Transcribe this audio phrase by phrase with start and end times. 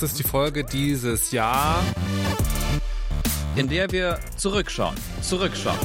[0.00, 1.84] Das ist die Folge dieses Jahr,
[3.54, 4.94] in der wir zurückschauen.
[5.20, 5.76] Zurückschauen.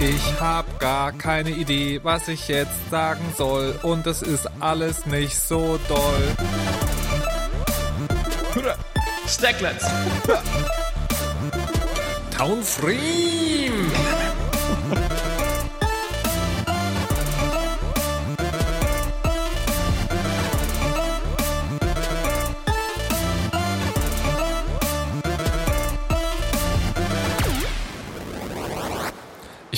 [0.00, 3.78] Ich hab gar keine Idee, was ich jetzt sagen soll.
[3.82, 6.22] Und es ist alles nicht so doll.
[9.26, 9.84] Stacklands.
[12.34, 13.92] Town Freem!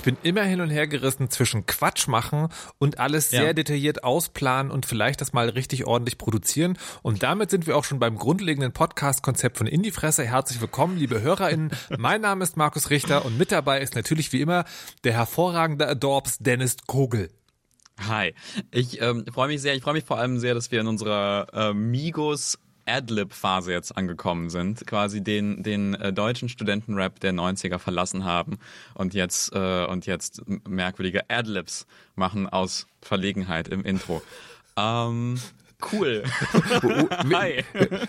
[0.01, 3.53] Ich bin immer hin und her gerissen zwischen Quatsch machen und alles sehr Ja.
[3.53, 6.79] detailliert ausplanen und vielleicht das mal richtig ordentlich produzieren.
[7.03, 10.25] Und damit sind wir auch schon beim grundlegenden Podcast-Konzept von Indiefresse.
[10.25, 11.70] Herzlich willkommen, liebe HörerInnen.
[11.98, 14.65] mein Name ist Markus Richter und mit dabei ist natürlich wie immer
[15.05, 17.29] der hervorragende Adorbs Dennis Kogel.
[18.09, 18.33] Hi.
[18.70, 19.75] Ich ähm, freue mich sehr.
[19.75, 24.50] Ich freue mich vor allem sehr, dass wir in unserer äh, Migos Adlib-Phase jetzt angekommen
[24.50, 28.59] sind, quasi den den äh, deutschen Studentenrap der 90er verlassen haben
[28.95, 34.23] und jetzt äh, und jetzt merkwürdige Adlibs machen aus Verlegenheit im Intro.
[34.77, 35.39] Ähm,
[35.92, 36.25] cool.
[37.33, 37.64] Hi.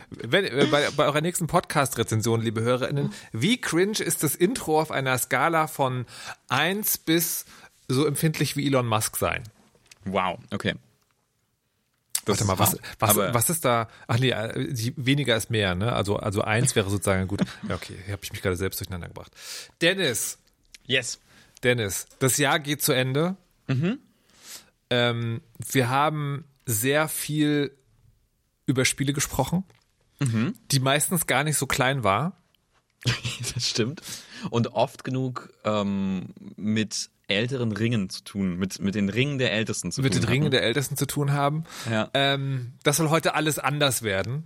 [0.09, 4.91] Wenn, äh, bei, bei eurer nächsten Podcast-Rezension, liebe HörerInnen, wie cringe ist das Intro auf
[4.91, 6.05] einer Skala von
[6.49, 7.45] 1 bis
[7.87, 9.43] so empfindlich wie Elon Musk sein?
[10.05, 10.39] Wow.
[10.51, 10.75] Okay.
[12.25, 13.87] Das Warte mal, was, ist was, was ist da?
[14.07, 15.93] Ach nee, äh, die, weniger ist mehr, ne?
[15.93, 17.41] Also, also eins wäre sozusagen gut.
[17.67, 19.31] Ja, okay, hier habe ich mich gerade selbst durcheinander gebracht.
[19.81, 20.37] Dennis,
[20.85, 21.19] Yes.
[21.63, 23.35] Dennis, das Jahr geht zu Ende.
[24.89, 27.71] Ähm, wir haben sehr viel
[28.65, 29.63] über Spiele gesprochen,
[30.19, 32.37] die meistens gar nicht so klein war.
[33.55, 34.01] Das stimmt.
[34.49, 39.91] Und oft genug ähm, mit älteren Ringen zu tun, mit, mit den Ringen der Ältesten
[39.91, 40.21] zu mit tun.
[40.21, 41.63] den Ringen der Ältesten zu tun haben.
[41.89, 42.09] Ja.
[42.13, 44.45] Ähm, das soll heute alles anders werden.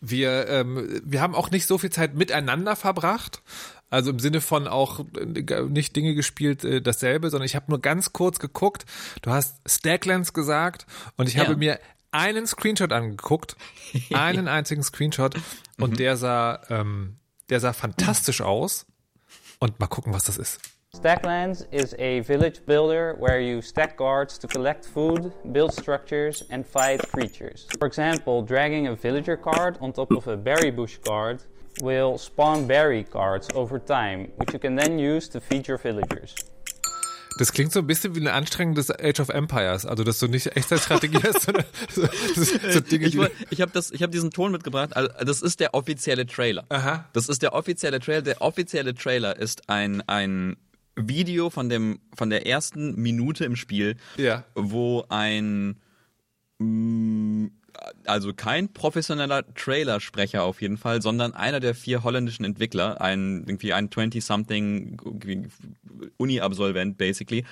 [0.00, 3.42] Wir, ähm, wir haben auch nicht so viel Zeit miteinander verbracht.
[3.88, 7.80] Also im Sinne von auch äh, nicht Dinge gespielt, äh, dasselbe, sondern ich habe nur
[7.80, 8.84] ganz kurz geguckt.
[9.22, 10.86] Du hast Stacklands gesagt
[11.16, 11.44] und ich Ja.
[11.44, 11.78] habe mir
[12.10, 13.56] einen Screenshot angeguckt,
[14.12, 15.34] einen einzigen Screenshot
[15.78, 17.16] und der sah, ähm,
[17.48, 18.86] der sah fantastisch aus.
[19.58, 20.58] Und mal gucken, was das ist.
[20.96, 26.66] Stacklands is a village builder where you stack guards to collect food, build structures, and
[26.66, 27.66] fight creatures.
[27.78, 31.42] For example, dragging a villager card on top of a berry bush card
[31.82, 36.34] will spawn berry cards over time, which you can then use to feed your villagers.
[37.38, 39.84] Das klingt so ein bisschen wie ein anstrengendes Age of Empires.
[39.84, 43.18] Also, dass du nicht Echtzeitstrategie hast, sondern so, so, so Dinge, Ich,
[43.50, 44.96] ich habe habe diesen Ton mitgebracht.
[44.96, 46.64] Also, das ist der offizielle Trailer.
[46.70, 47.04] Aha.
[47.12, 48.22] Das ist der offizielle Trailer.
[48.22, 50.56] Der offizielle Trailer ist ein ein
[50.96, 54.44] Video von dem von der ersten Minute im Spiel, Ja.
[54.54, 55.76] wo ein
[56.58, 57.46] mm,
[58.06, 63.74] also kein professioneller Trailersprecher auf jeden Fall, sondern einer der vier holländischen Entwickler, ein irgendwie
[63.74, 64.96] ein 20-something
[66.16, 67.44] Uni-Absolvent basically,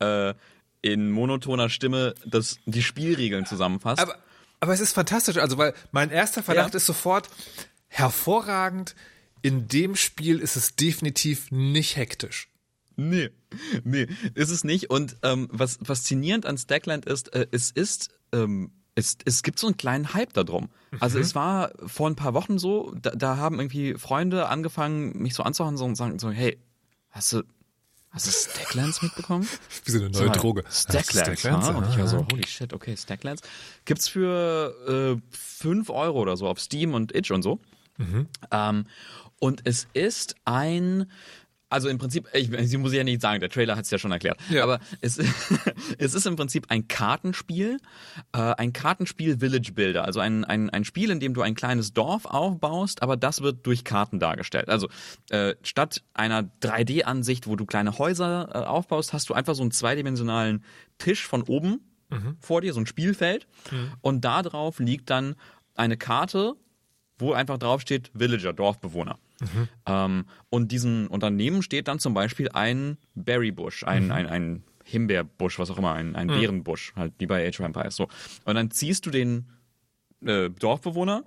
[0.00, 0.34] äh,
[0.82, 4.00] in monotoner Stimme das die Spielregeln zusammenfasst.
[4.02, 4.16] Aber,
[4.60, 6.76] aber es ist fantastisch, also weil mein erster Verdacht Ja.
[6.78, 7.28] ist sofort
[7.88, 8.94] hervorragend.
[9.42, 12.48] In dem Spiel ist es definitiv nicht hektisch.
[13.00, 13.30] Nee,
[13.84, 14.90] nee, ist es nicht.
[14.90, 19.68] Und ähm, was faszinierend an Stackland ist, äh, es ist, ähm, es, es gibt so
[19.68, 20.68] einen kleinen Hype da drum.
[20.98, 25.34] Also es war vor ein paar Wochen so, da, da haben irgendwie Freunde angefangen, mich
[25.34, 26.58] so anzuhauen so und sagen so, hey,
[27.10, 27.44] hast du,
[28.10, 29.48] hast du Stacklands mitbekommen?
[29.84, 30.64] Wie so eine neue mal, Droge.
[30.68, 31.78] Stacklands, Stacklands, ha?
[31.78, 32.26] Und ich war so, ah.
[32.32, 33.42] holy shit, okay, Stacklands.
[33.84, 37.60] Gibt's für äh, 5 Euro oder so auf Steam und Itch und so.
[38.50, 38.86] Ähm,
[39.38, 41.08] und es ist ein,
[41.70, 43.98] also im Prinzip, ich, sie muss ich ja nicht sagen, der Trailer hat es ja
[43.98, 44.62] schon erklärt, Ja.
[44.64, 45.18] aber es,
[45.98, 47.78] es ist im Prinzip ein Kartenspiel,
[48.32, 51.92] äh, ein Kartenspiel Village Builder, also ein, ein, ein Spiel, in dem du ein kleines
[51.92, 54.68] Dorf aufbaust, aber das wird durch Karten dargestellt.
[54.68, 54.88] Also
[55.30, 59.70] äh, statt einer 3D-Ansicht, wo du kleine Häuser äh, aufbaust, hast du einfach so einen
[59.72, 60.64] zweidimensionalen
[60.98, 61.80] Tisch von oben
[62.40, 63.46] vor dir, so ein Spielfeld
[64.00, 65.34] und da drauf liegt dann
[65.74, 66.54] eine Karte,
[67.18, 69.18] wo einfach draufsteht Villager, Dorfbewohner.
[69.86, 75.70] Ähm, und diesen Unternehmen steht dann zum Beispiel ein Berrybusch, ein, ein, ein Himbeerbusch, was
[75.70, 77.96] auch immer, ein, ein Beerenbusch, halt wie bei Age of Empires.
[77.96, 78.08] So.
[78.44, 79.46] Und dann ziehst du den
[80.24, 81.24] äh, Dorfbewohner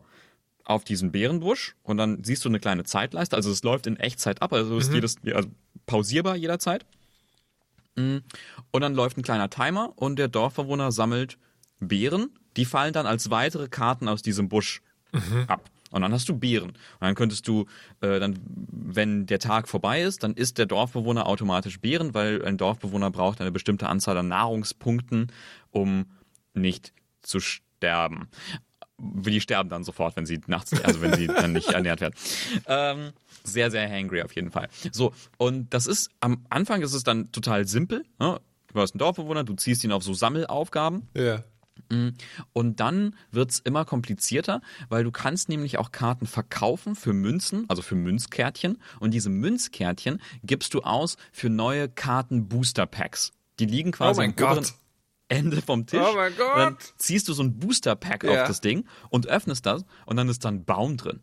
[0.64, 3.36] auf diesen Bärenbusch und dann siehst du eine kleine Zeitleiste.
[3.36, 5.50] Also es läuft in Echtzeit ab, also ist jedes also
[5.86, 6.86] pausierbar jederzeit.
[7.96, 8.18] Mm.
[8.72, 11.38] Und dann läuft ein kleiner Timer und der Dorfbewohner sammelt
[11.80, 12.32] Beeren.
[12.58, 14.82] Die fallen dann als weitere Karten aus diesem Busch
[15.48, 15.70] ab.
[15.92, 16.72] Und dann hast du Beeren.
[16.72, 17.66] Und dann könntest du,
[18.02, 22.58] äh, dann, wenn der Tag vorbei ist, dann isst der Dorfbewohner automatisch Beeren, weil ein
[22.58, 25.32] Dorfbewohner braucht eine bestimmte Anzahl an Nahrungspunkten,
[25.70, 26.06] um
[26.54, 28.30] nicht zu sterben.
[28.98, 32.14] Die sterben dann sofort, wenn sie nachts, also wenn sie dann nicht ernährt werden.
[32.68, 33.12] Ähm,
[33.44, 34.70] sehr, sehr hangry auf jeden Fall.
[34.92, 38.04] So, und das ist, am Anfang ist es dann total simpel.
[38.20, 38.40] Ne?
[38.74, 41.08] Du hast einen Dorfbewohner, du ziehst ihn auf so Sammelaufgaben.
[41.16, 41.44] Ja.
[42.54, 47.82] Und dann wird's immer komplizierter, weil du kannst nämlich auch Karten verkaufen für Münzen, also
[47.82, 48.78] für Münzkärtchen.
[49.00, 53.32] Und diese Münzkärtchen gibst du aus für neue Karten-Booster-Packs.
[53.60, 54.74] Die liegen quasi Oh mein Gott.
[55.28, 56.02] Ende vom Tisch.
[56.02, 56.54] Oh mein Gott.
[56.56, 58.42] Und dann ziehst du so ein Booster-Pack Ja.
[58.42, 61.22] auf das Ding und öffnest das und dann ist da ein Baum drin.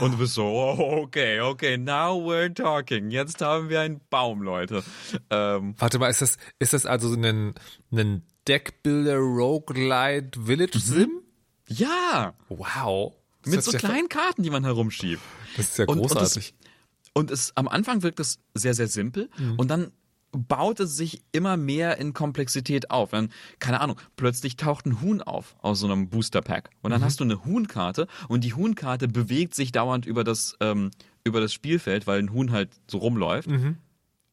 [0.00, 3.10] Und du bist so, oh, okay, okay, now we're talking.
[3.10, 4.84] Jetzt haben wir einen Baum, Leute.
[5.28, 7.54] Ähm, Warte mal, ist das, ist das also ein,
[7.90, 11.10] ein Deckbuilder Roguelite Village Sim?
[11.68, 13.14] ja, Wow.
[13.44, 15.20] Das mit so ja- kleinen Karten, die man herumschiebt.
[15.56, 16.54] Das ist ja Und- und das- großartig.
[17.14, 19.28] Und es, am Anfang wirkt es sehr, sehr simpel
[19.58, 19.92] und dann
[20.30, 23.10] baut es sich immer mehr in Komplexität auf.
[23.10, 26.70] Dann, keine Ahnung, plötzlich taucht ein Huhn auf aus so einem Booster-Pack.
[26.80, 30.90] Und dann hast du eine Huhnkarte und die Huhnkarte bewegt sich dauernd über das, ähm,
[31.24, 33.48] über das Spielfeld, weil ein Huhn halt so rumläuft.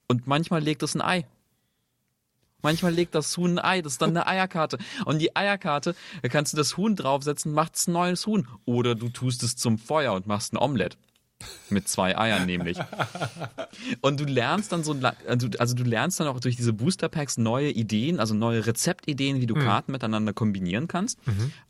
[0.08, 1.26] Und manchmal legt es ein Ei.
[2.62, 4.78] Manchmal legt das Huhn ein Ei, das ist dann eine Eierkarte.
[5.06, 8.48] Und die Eierkarte, da kannst du das Huhn draufsetzen, macht's ein neues Huhn.
[8.66, 10.98] Oder du tust es zum Feuer und machst ein Omelett.
[11.70, 12.78] Mit zwei Eiern nämlich.
[14.02, 14.94] Und du lernst dann so,
[15.26, 19.40] also, also du lernst dann auch durch diese Booster Packs neue Ideen, also neue Rezeptideen,
[19.40, 21.18] wie du Karten miteinander kombinieren kannst.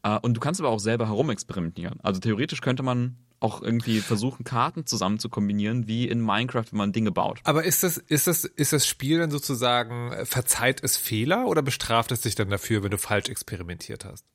[0.02, 2.00] Äh, Und du kannst aber auch selber herumexperimentieren.
[2.02, 6.78] Also theoretisch könnte man auch irgendwie versuchen, Karten zusammen zu kombinieren, wie in Minecraft, wenn
[6.78, 7.40] man Dinge baut.
[7.44, 11.62] Aber ist das, ist das, ist das Spiel dann sozusagen, äh, verzeiht es Fehler oder
[11.62, 14.26] bestraft es dich dann dafür, wenn du falsch experimentiert hast?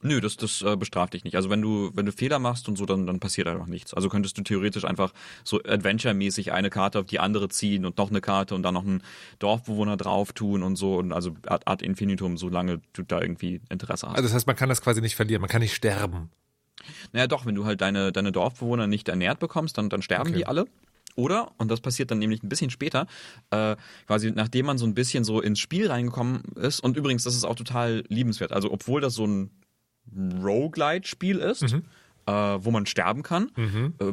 [0.00, 1.34] Nö, das, das äh, bestraft dich nicht.
[1.34, 3.94] Also wenn du, wenn du Fehler machst und so, dann, dann passiert einfach nichts.
[3.94, 5.12] Also könntest du theoretisch einfach
[5.42, 8.84] so Adventure-mäßig eine Karte auf die andere ziehen und noch eine Karte und dann noch
[8.84, 9.02] einen
[9.40, 14.06] Dorfbewohner drauf tun und so und also ad, ad infinitum, solange du da irgendwie Interesse
[14.06, 14.16] hast.
[14.16, 16.30] Also das heißt, man kann das quasi nicht verlieren, man kann nicht sterben.
[17.12, 20.38] Naja doch, wenn du halt deine, deine Dorfbewohner nicht ernährt bekommst, dann, dann sterben Okay.
[20.38, 20.66] die alle.
[21.16, 23.06] Oder, und das passiert dann nämlich ein bisschen später,
[23.50, 23.74] äh,
[24.06, 27.44] quasi nachdem man so ein bisschen so ins Spiel reingekommen ist, und übrigens, das ist
[27.44, 28.52] auch total liebenswert.
[28.52, 29.50] Also, obwohl das so ein
[30.16, 31.62] Roguelite-Spiel ist,
[32.26, 33.50] äh, wo man sterben kann,
[33.98, 34.04] äh,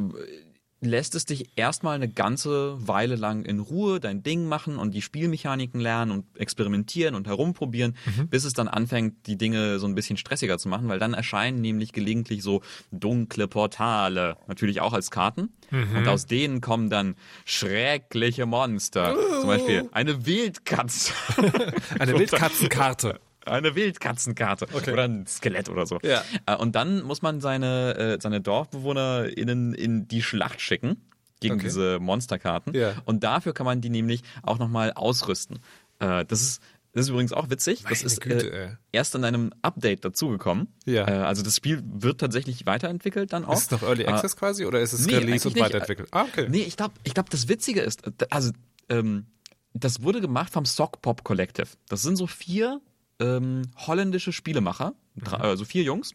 [0.80, 5.02] lässt es dich erstmal eine ganze Weile lang in Ruhe dein Ding machen und die
[5.02, 7.96] Spielmechaniken lernen und experimentieren und herumprobieren,
[8.28, 11.60] bis es dann anfängt, die Dinge so ein bisschen stressiger zu machen, weil dann erscheinen
[11.60, 12.62] nämlich gelegentlich so
[12.92, 15.50] dunkle Portale, natürlich auch als Karten.
[15.70, 19.16] Und aus denen kommen dann schreckliche Monster.
[19.40, 21.12] Zum Beispiel eine Wildkatze.
[21.98, 23.20] Eine Wildkatzenkarte.
[23.46, 24.92] Eine Wildkatzenkarte Okay.
[24.92, 25.98] oder ein Skelett oder so.
[26.02, 26.22] Ja.
[26.46, 31.08] Äh, Und dann muss man seine, äh, seine DorfbewohnerInnen in die Schlacht schicken
[31.40, 31.64] gegen Okay.
[31.64, 32.74] diese Monsterkarten.
[32.74, 32.94] Ja.
[33.04, 35.58] Und dafür kann man die nämlich auch nochmal ausrüsten.
[35.98, 36.62] Äh, Das ist,
[36.92, 37.82] das ist übrigens auch witzig.
[37.82, 40.68] das Meine ist Güte, äh, erst in einem Update dazugekommen.
[40.86, 41.06] Ja.
[41.06, 43.52] Äh, Also das Spiel wird tatsächlich weiterentwickelt dann auch.
[43.54, 46.08] Ist es noch Early Äh, Access quasi oder ist es Nee, Release und weiterentwickelt?
[46.12, 46.46] Ah, okay.
[46.48, 48.50] Nee, ich glaube, ich glaub, das Witzige ist, äh, also
[48.88, 49.26] ähm,
[49.74, 51.66] das wurde gemacht vom Sock Pop Collective.
[51.90, 52.80] Das sind so vier
[53.20, 56.14] ähm, holländische Spielemacher, drei, also vier Jungs,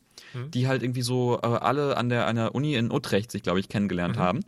[0.54, 3.70] die halt irgendwie so äh, alle an der einer Uni in Utrecht sich, glaube ich,
[3.70, 4.42] kennengelernt haben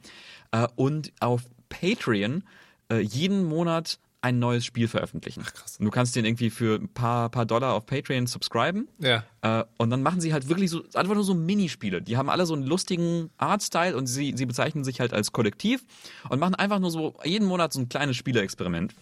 [0.52, 2.44] äh, und auf Patreon
[2.92, 5.44] äh, jeden Monat ein neues Spiel veröffentlichen.
[5.46, 5.78] Ach krass.
[5.78, 8.88] Und du kannst den irgendwie für ein paar, paar Dollar auf Patreon subscriben.
[9.00, 9.26] Ja.
[9.42, 12.02] Äh, und dann machen sie halt wirklich so, einfach nur so Minispiele.
[12.02, 15.84] Die haben alle so einen lustigen Artstyle und sie, sie bezeichnen sich halt als Kollektiv
[16.30, 18.96] und machen einfach nur so jeden Monat so ein kleines Spieleexperiment.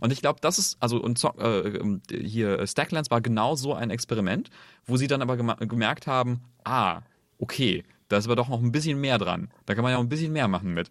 [0.00, 3.74] Und ich glaube, das ist, also und äh, ähm, hier äh, Stacklands war genau so
[3.74, 4.50] ein Experiment,
[4.86, 7.02] wo sie dann aber gemerkt haben, ah,
[7.38, 9.50] okay, da ist aber doch noch ein bisschen mehr dran.
[9.66, 10.90] Da kann man ja auch ein bisschen mehr machen mit.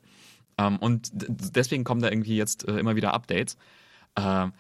[0.57, 3.57] Ähm, und deswegen kommen da irgendwie jetzt äh, immer wieder Updates.
[4.15, 4.53] Ähm,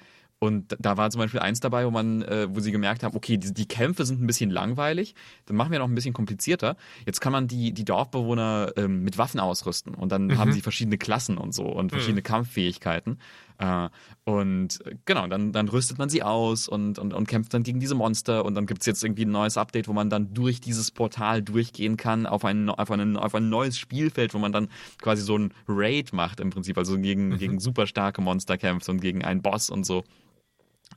[0.43, 3.37] und da war zum Beispiel eins dabei, wo man, äh, wo sie gemerkt haben, okay,
[3.37, 6.75] die, die Kämpfe sind ein bisschen langweilig, dann machen wir noch ein bisschen komplizierter.
[7.05, 10.97] Jetzt kann man die, die Dorfbewohner ähm, mit Waffen ausrüsten und dann haben sie verschiedene
[10.97, 13.19] Klassen und so und verschiedene Kampffähigkeiten.
[13.63, 13.89] Äh,
[14.25, 17.79] und äh, genau, dann, dann rüstet man sie aus und, und, und kämpft dann gegen
[17.79, 20.91] diese Monster und dann gibt's jetzt irgendwie ein neues Update, wo man dann durch dieses
[20.91, 24.67] Portal durchgehen kann auf ein, auf ein, auf ein neues Spielfeld, wo man dann
[25.01, 28.99] quasi so ein Raid macht im Prinzip, also gegen, gegen super starke Monster kämpft und
[28.99, 30.03] gegen einen Boss und so.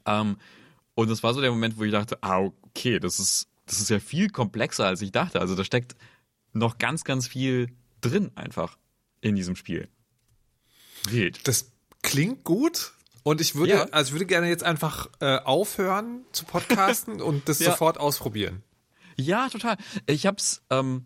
[0.04, 0.36] Ähm,
[0.94, 3.90] und das war so der Moment, wo ich dachte, ah, okay, das ist, das ist
[3.90, 5.40] ja viel komplexer, als ich dachte.
[5.40, 5.94] Also da steckt
[6.52, 7.68] noch ganz, ganz viel
[8.00, 8.76] drin einfach
[9.20, 9.88] in diesem Spiel.
[11.08, 11.46] Wild.
[11.46, 11.75] Das
[12.06, 12.92] klingt gut.
[13.22, 13.82] Und ich würde, Ja.
[13.90, 17.72] also ich würde gerne jetzt einfach äh, aufhören zu podcasten und das Ja.
[17.72, 18.62] sofort ausprobieren.
[19.16, 19.76] Ja, total.
[20.06, 21.04] Ich hab's, ähm,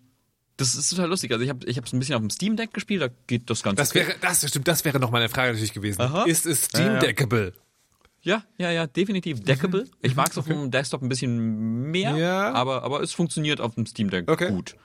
[0.59, 1.33] Das ist total lustig.
[1.33, 3.63] Also ich habe ich es ein bisschen auf dem Steam Deck gespielt, da geht das
[3.63, 4.01] ganz Das okay.
[4.09, 6.03] wäre, das stimmt, das wäre noch meine Frage natürlich gewesen.
[6.03, 6.25] Aha.
[6.25, 7.55] Ist es Steam Deckable?
[8.21, 9.89] Ja, ja, ja, definitiv deckable.
[10.03, 12.53] Ich mag es auf dem Desktop ein bisschen mehr, Ja.
[12.53, 14.51] aber, aber es funktioniert auf dem Steam Deck Okay.
[14.51, 14.77] gut.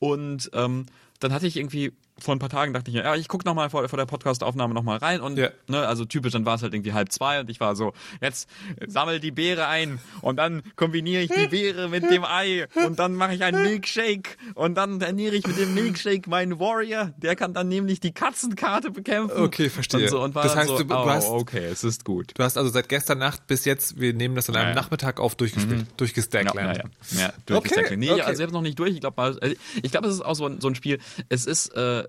[0.00, 0.86] Und ähm,
[1.20, 3.70] dann hatte ich irgendwie vor ein paar Tagen dachte ich, ja, ich guck noch mal
[3.70, 5.48] vor, vor der Podcast-Aufnahme noch mal rein und Ja.
[5.66, 8.48] ne, also typisch, dann war es halt irgendwie halb zwei und ich war so, jetzt
[8.86, 13.14] sammel die Beere ein und dann kombiniere ich die Beere mit dem Ei und dann
[13.16, 17.52] mache ich einen Milkshake und dann ernähre ich mit dem Milkshake meinen Warrior, der kann
[17.52, 19.42] dann nämlich die Katzenkarte bekämpfen.
[19.42, 20.02] Okay, verstehe.
[20.04, 22.30] Und, so, und Das heißt, so, du- oh, hast- okay, es ist gut.
[22.36, 24.74] Du hast also seit gestern Nacht bis jetzt, wir nehmen das an einem Ja, ja.
[24.76, 26.54] Nachmittag auf, durchgespielt, durchgestackt.
[26.54, 26.84] Ja, ja, ja.
[27.18, 28.20] ja durch Okay, Nee, okay.
[28.22, 28.94] also selbst noch nicht durch.
[28.94, 29.40] Ich glaube, also,
[29.82, 31.00] ich glaube, es ist auch so ein, so ein Spiel.
[31.28, 32.03] Es ist, äh,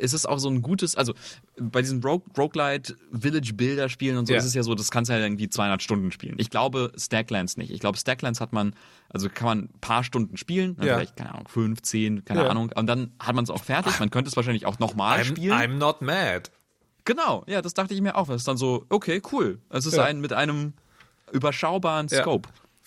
[0.00, 1.14] es ist auch so ein gutes, also
[1.58, 4.38] bei diesen Rogue, Roguelite Village Builder Spielen und so Ja.
[4.38, 6.34] ist es ja so, das kannst du halt irgendwie 200 Stunden spielen.
[6.38, 7.70] Ich glaube Stacklands nicht.
[7.70, 8.74] Ich glaube Stacklands hat man,
[9.08, 10.96] also kann man ein paar Stunden spielen, Ja.
[10.96, 12.48] vielleicht keine Ahnung, fünf, zehn, keine Ja.
[12.48, 13.98] Ahnung, und dann hat man es auch fertig.
[14.00, 15.52] Man könnte es wahrscheinlich auch nochmal spielen.
[15.58, 16.50] I'm not mad.
[17.04, 18.26] Genau, ja, das dachte ich mir auch.
[18.26, 19.60] Das ist dann so, okay, cool.
[19.70, 20.72] Es ist ein mit einem
[21.32, 22.18] überschaubaren Ja.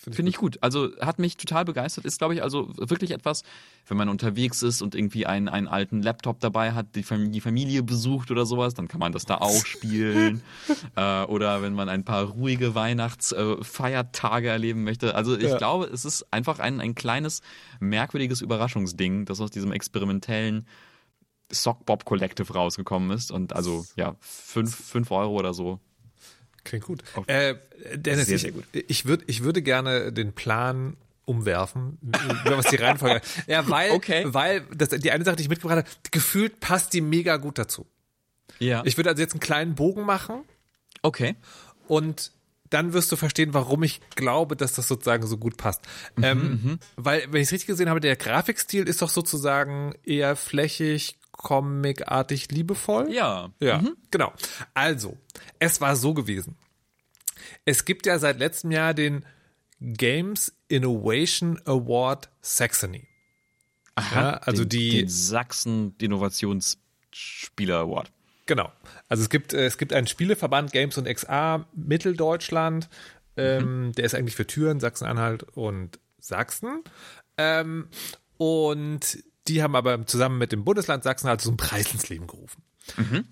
[0.00, 0.14] Scope.
[0.14, 0.58] Find ich Finde ich gut.
[0.62, 2.04] Also hat mich total begeistert.
[2.06, 3.42] Ist, glaube ich, also wirklich etwas,
[3.86, 7.40] wenn man unterwegs ist und irgendwie einen, einen alten Laptop dabei hat, die Familie, die
[7.40, 10.42] Familie besucht oder sowas, dann kann man das da auch spielen.
[10.96, 15.14] äh, oder wenn man ein paar ruhige Weihnachtsfeiertage äh, erleben möchte.
[15.14, 15.58] Also ich Ja.
[15.58, 17.42] glaube, es ist einfach ein, ein kleines,
[17.80, 20.66] merkwürdiges Überraschungsding, das aus diesem experimentellen
[21.52, 23.30] Sockbob Collective rausgekommen ist.
[23.32, 25.80] Und also, ja, fünf, fünf Euro oder so.
[26.70, 27.02] Klingt gut.
[27.14, 27.56] Auf- Äh,
[27.96, 28.64] Dennis, Sehr, ich, sehr gut.
[28.72, 31.98] Ich, würd, ich würde gerne den Plan umwerfen,
[32.44, 34.24] was die Reihenfolge Ja, weil, Okay.
[34.26, 37.86] weil das, die eine Sache, die ich mitgebracht habe, gefühlt passt die mega gut dazu.
[38.58, 38.82] Ja.
[38.84, 40.42] Ich würde also jetzt einen kleinen Bogen machen
[41.02, 41.34] okay.
[41.88, 42.32] und
[42.68, 45.80] dann wirst du verstehen, warum ich glaube, dass das sozusagen so gut passt.
[46.16, 50.36] Mhm, ähm, weil, wenn ich es richtig gesehen habe, der Grafikstil ist doch sozusagen eher
[50.36, 53.10] flächig, comicartig, liebevoll.
[53.10, 53.50] Ja.
[53.60, 54.32] Ja, genau.
[54.74, 55.16] Also,
[55.58, 56.56] es war so gewesen.
[57.64, 59.24] Es gibt ja seit letztem Jahr den
[59.80, 63.06] Games Innovation Award Saxony.
[64.14, 68.12] Ja, also den, die, Den Sachsen Innovationsspieler Award.
[68.46, 68.70] genau.
[69.08, 72.88] Also es gibt, es gibt einen Spieleverband Games und XA Mitteldeutschland.
[73.36, 76.82] Ähm, Der ist eigentlich für Thüringen, Sachsen-Anhalt und Sachsen.
[77.38, 77.88] Ähm,
[78.36, 82.62] und die haben aber zusammen mit dem Bundesland Sachsen-Anhalt so einen Preis ins Leben gerufen.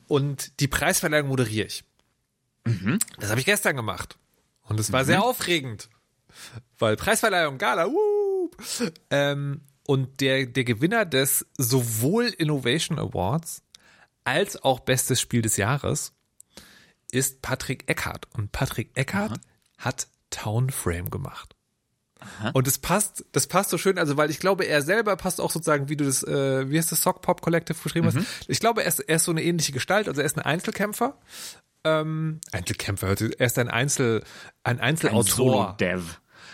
[0.07, 1.85] Und die Preisverleihung moderiere ich.
[3.19, 4.19] Das habe ich gestern gemacht.
[4.63, 5.89] Und es war sehr aufregend.
[6.79, 8.57] Weil Preisverleihung, Gala, wup.
[9.11, 13.63] ähm, Und der, der Gewinner des sowohl Innovation Awards
[14.25, 16.13] als auch Bestes Spiel des Jahres
[17.11, 18.29] ist Patrick Eckhardt.
[18.35, 19.41] Und Patrick Eckhardt
[19.79, 21.57] hat Townframe gemacht.
[22.53, 25.51] Und das passt, das passt so schön, also weil ich glaube, er selber passt auch
[25.51, 28.19] sozusagen, wie du das, äh, wie heißt das Sock Pop Collective geschrieben hast.
[28.49, 31.19] Ich glaube, er ist, er ist so eine ähnliche Gestalt, also er ist ein Einzelkämpfer.
[31.85, 34.23] Ähm, Einzelkämpfer, er ist ein Einzel,
[34.65, 35.77] ein Einzelautor.
[35.79, 36.03] Dev.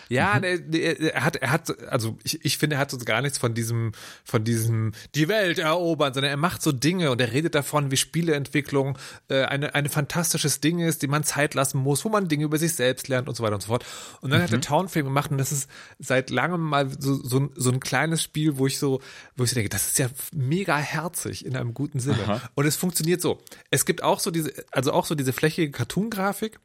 [0.09, 3.39] Ja, der, er hat, er hat, also ich, ich finde, er hat so gar nichts
[3.39, 3.93] von diesem,
[4.25, 7.97] von diesem die Welt erobern, sondern er macht so Dinge und er redet davon, wie
[7.97, 12.45] Spieleentwicklung äh, eine, eine fantastisches Ding ist, die man Zeit lassen muss, wo man Dinge
[12.45, 13.85] über sich selbst lernt und so weiter und so fort.
[14.21, 15.69] Und dann hat er Townframe gemacht und das ist
[15.99, 19.01] seit langem mal so, so, ein- so ein kleines Spiel, wo ich so,
[19.37, 22.19] wo ich so denke, das ist ja mega herzig in einem guten Sinne.
[22.55, 23.41] Und es funktioniert so.
[23.71, 26.59] Es gibt auch so diese, also auch so diese flächige Cartoon-Grafik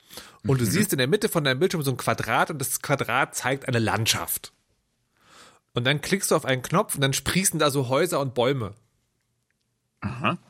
[0.48, 3.28] und du siehst in der Mitte von deinem Bildschirm so ein Quadrat und das Quadrat
[3.31, 4.53] zeigt eine Landschaft.
[5.74, 8.74] Und dann klickst du auf einen Knopf und dann sprießen da so Häuser und Bäume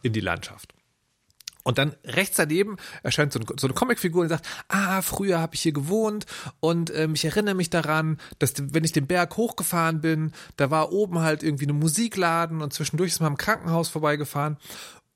[0.02, 0.74] in die Landschaft.
[1.64, 5.56] Und dann rechts daneben erscheint so, ein, so eine Comicfigur und sagt, ah, früher habe
[5.56, 6.26] ich hier gewohnt
[6.62, 10.92] und ähm, ich erinnere mich daran, dass wenn ich den Berg hochgefahren bin, da war
[10.92, 14.58] oben halt irgendwie eine Musikladen und zwischendurch ist man am Krankenhaus vorbeigefahren.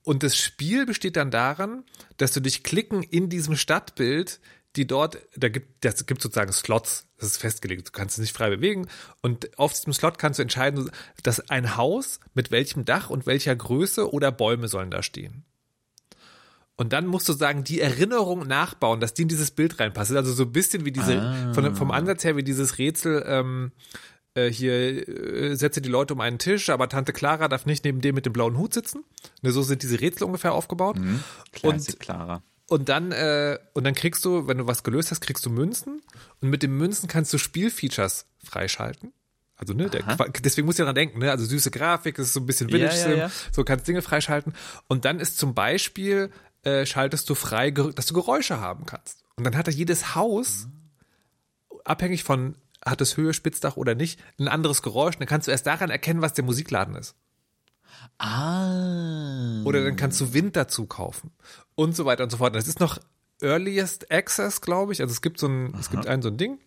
[0.03, 1.85] Und das Spiel besteht dann daran,
[2.17, 4.41] dass du dich klicken in diesem Stadtbild,
[4.75, 8.35] die dort, da gibt, das gibt sozusagen Slots, das ist festgelegt, du kannst es nicht
[8.35, 8.87] frei bewegen
[9.21, 10.89] und auf diesem Slot kannst du entscheiden,
[11.21, 15.45] dass ein Haus mit welchem Dach und welcher Größe oder Bäume sollen da stehen.
[16.75, 20.11] Und dann musst du sagen, die Erinnerung nachbauen, dass die in dieses Bild reinpasst.
[20.11, 23.71] Also so ein bisschen wie diese, von, vom Ansatz her wie dieses Rätsel, ähm,
[24.33, 28.01] äh, hier äh, setze die Leute um einen Tisch, aber Tante Clara darf nicht neben
[28.01, 29.03] dem mit dem blauen Hut sitzen.
[29.43, 30.97] Ne, so sind diese Rätsel ungefähr aufgebaut.
[31.51, 32.41] Klasse, Clara.
[32.73, 36.01] Und dann, äh, und dann kriegst du, wenn du was gelöst hast, kriegst du Münzen.
[36.41, 39.13] Und mit den Münzen kannst du Spielfeatures freischalten.
[39.55, 40.01] Also, ne, der,
[40.43, 41.29] deswegen muss ich daran denken, ne?
[41.29, 43.31] Also süße Grafik, das ist so ein bisschen Ja, Village ja, Sim, ja.
[43.51, 44.53] so kannst Dinge freischalten.
[44.87, 46.31] Und dann ist zum Beispiel,
[46.63, 49.23] äh, schaltest du frei, dass du Geräusche haben kannst.
[49.35, 50.67] Und dann hat er jedes Haus,
[51.85, 55.13] abhängig von, hat es Höhe, Spitzdach oder nicht, ein anderes Geräusch.
[55.13, 57.13] Und dann kannst du erst daran erkennen, was der Musikladen ist.
[58.17, 59.61] Ah.
[59.63, 61.31] Oder dann kannst du Wind dazu kaufen.
[61.75, 62.55] Und so weiter und so fort.
[62.55, 62.99] Das ist noch
[63.41, 65.01] Earliest Access, glaube ich.
[65.01, 66.59] Also es gibt so ein, es gibt ein so ein Ding,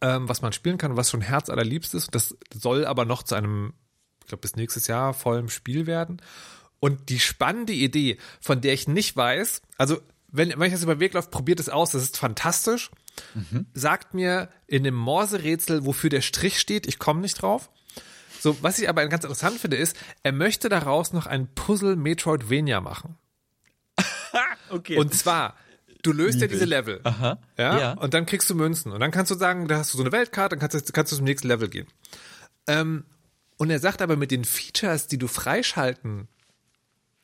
[0.00, 2.14] ähm, was man spielen kann, was schon Herz allerliebst ist.
[2.14, 3.74] Das soll aber noch zu einem,
[4.20, 6.20] ich glaube, bis nächstes Jahr vollem Spiel werden.
[6.80, 10.00] Und die spannende Idee, von der ich nicht weiß, also
[10.30, 12.90] wenn, wenn ich das über den Weg laufe, probiert es aus, das ist fantastisch.
[13.74, 17.70] Sagt mir in dem Morse-Rätsel, wofür der Strich steht, ich komme nicht drauf.
[18.44, 22.82] So, was ich aber ganz interessant finde, ist, er möchte daraus noch ein Puzzle Metroidvania
[22.82, 23.16] machen.
[24.68, 24.98] okay.
[24.98, 25.56] Und zwar,
[26.02, 26.66] du löst ja Lieb diese.
[26.66, 27.00] Level.
[27.04, 27.38] Aha.
[27.56, 27.80] Ja?
[27.80, 27.92] Ja.
[27.94, 28.92] Und dann kriegst du Münzen.
[28.92, 31.10] Und dann kannst du sagen, da hast du so eine Weltkarte, dann kannst du, kannst
[31.10, 31.86] du zum nächsten Level gehen.
[32.66, 33.04] Ähm,
[33.56, 36.28] und er sagt aber, mit den Features, die du freischalten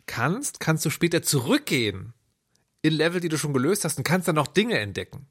[0.06, 2.14] kannst, kannst du später zurückgehen
[2.80, 5.26] in Level, die du schon gelöst hast und kannst dann noch Dinge entdecken.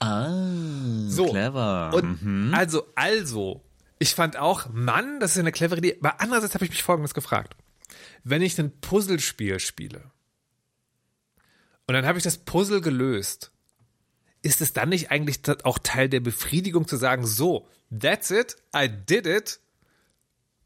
[0.00, 0.30] ah,
[1.08, 1.26] So.
[1.28, 1.92] clever.
[1.92, 3.60] Und also, also,
[4.04, 5.96] ich fand auch, Mann, das ist eine clevere Idee.
[6.00, 7.56] Aber andererseits habe ich mich Folgendes gefragt.
[8.22, 10.10] Wenn ich ein Puzzlespiel spiele
[11.86, 13.50] und dann habe ich das Puzzle gelöst,
[14.42, 17.66] ist es dann nicht eigentlich auch Teil der Befriedigung zu sagen, so,
[17.98, 19.60] that's it, I did it,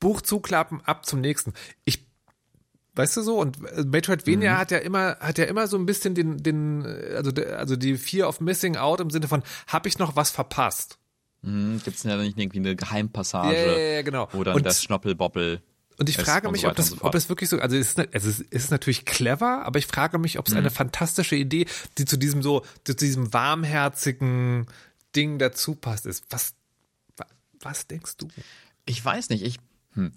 [0.01, 1.53] Buch zuklappen, ab zum nächsten.
[1.85, 2.09] Ich
[2.97, 3.39] Weißt du so?
[3.39, 7.15] Und äh, Metroidvania hat ja immer, hat ja immer so ein bisschen den, den, äh,
[7.15, 10.99] also, also die Fear of Missing Out im Sinne von, habe ich noch was verpasst?
[11.43, 13.57] Hm, Gibt's denn ja nicht irgendwie eine Geheimpassage?
[13.57, 14.29] Ja, ja, ja, genau.
[14.33, 15.63] Wo dann Und- das Schnoppelboppel.
[16.01, 18.09] Und ich frage mich, so ob das, so ob es wirklich so, also es ist,
[18.13, 20.59] es ist, es ist natürlich clever, aber ich frage mich, ob es Mhm.
[20.61, 21.67] eine fantastische Idee,
[21.99, 24.67] die zu diesem so, zu diesem warmherzigen
[25.17, 26.25] Ding dazu passt, ist.
[26.31, 26.55] Was,
[27.17, 27.27] wa-
[27.61, 28.29] was denkst du?
[28.87, 29.57] Ich weiß nicht, ich.
[29.95, 30.13] Hm.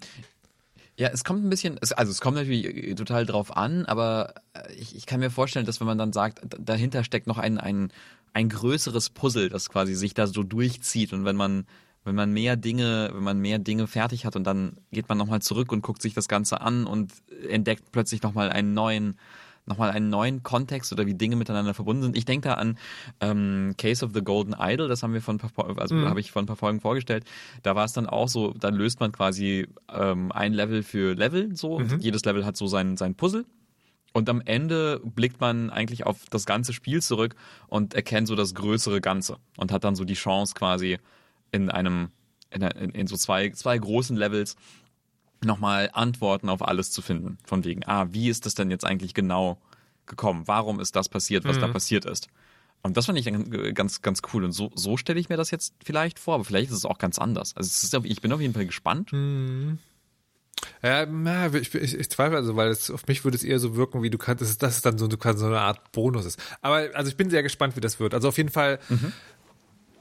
[0.96, 4.34] Ja, es kommt ein bisschen, es- also es kommt natürlich äh, total drauf an, aber
[4.54, 7.58] äh, ich, ich kann mir vorstellen, dass wenn man dann sagt, dahinter steckt noch ein,
[7.58, 7.92] ein,
[8.32, 11.66] ein größeres Puzzle, das quasi sich da so durchzieht und wenn man,
[12.04, 15.42] wenn man mehr Dinge, wenn man mehr Dinge fertig hat und dann geht man nochmal
[15.42, 17.12] zurück und guckt sich das Ganze an und
[17.48, 19.18] entdeckt plötzlich nochmal einen neuen,
[19.66, 22.16] nochmal einen neuen Kontext oder wie Dinge miteinander verbunden sind.
[22.16, 22.78] Ich denke da an
[23.20, 25.38] ähm, Case of the Golden Idol, das haben wir von,
[25.76, 27.24] also habe ich vor ein paar Folgen vorgestellt.
[27.62, 31.54] Da war es dann auch so, da löst man quasi ähm, ein Level für Level
[31.54, 31.80] so.
[32.00, 33.44] Jedes Level hat so sein, sein Puzzle.
[34.12, 37.34] Und am Ende blickt man eigentlich auf das ganze Spiel zurück
[37.68, 40.98] und erkennt so das größere Ganze und hat dann so die Chance quasi
[41.50, 42.10] in einem,
[42.50, 44.56] in, in, so zwei, zwei großen Levels
[45.42, 47.38] nochmal Antworten auf alles zu finden.
[47.44, 49.58] Von wegen, ah, wie ist das denn jetzt eigentlich genau
[50.06, 50.42] gekommen?
[50.46, 52.28] Warum ist das passiert, was da passiert ist?
[52.82, 54.44] Und das fand ich dann ganz, ganz cool.
[54.44, 56.98] Und so, so stelle ich mir das jetzt vielleicht vor, aber vielleicht ist es auch
[56.98, 57.56] ganz anders.
[57.56, 59.12] Also es ist, ich bin auf jeden Fall gespannt.
[60.82, 63.76] Ja, na, ich, ich, ich zweifle also, weil es, auf mich würde es eher so
[63.76, 65.92] wirken, wie du kannst, das ist, das ist dann so, du kannst so eine Art
[65.92, 66.40] Bonus ist.
[66.60, 68.14] Aber also ich bin sehr gespannt, wie das wird.
[68.14, 68.78] Also auf jeden Fall,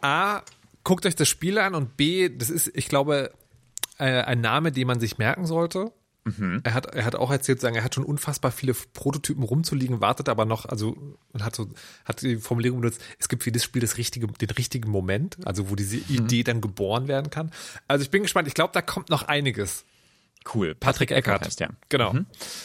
[0.01, 0.41] A,
[0.83, 3.31] guckt euch das Spiel an und B, das ist, ich glaube,
[3.97, 5.91] äh, ein Name, den man sich merken sollte.
[6.63, 10.29] Er hat, er hat auch erzählt, sagen, er hat schon unfassbar viele Prototypen rumzuliegen, wartet
[10.29, 10.95] aber noch, also
[11.31, 11.67] und hat so,
[12.05, 15.71] hat die Formulierung benutzt, es gibt für jedes Spiel das richtige, den richtigen Moment, also
[15.71, 17.51] wo diese Idee dann geboren werden kann.
[17.87, 19.83] Also ich bin gespannt, ich glaube, da kommt noch einiges.
[20.53, 20.75] Cool.
[20.75, 21.45] Patrick Eckert.
[21.45, 21.69] heißt der.
[21.89, 22.13] Genau.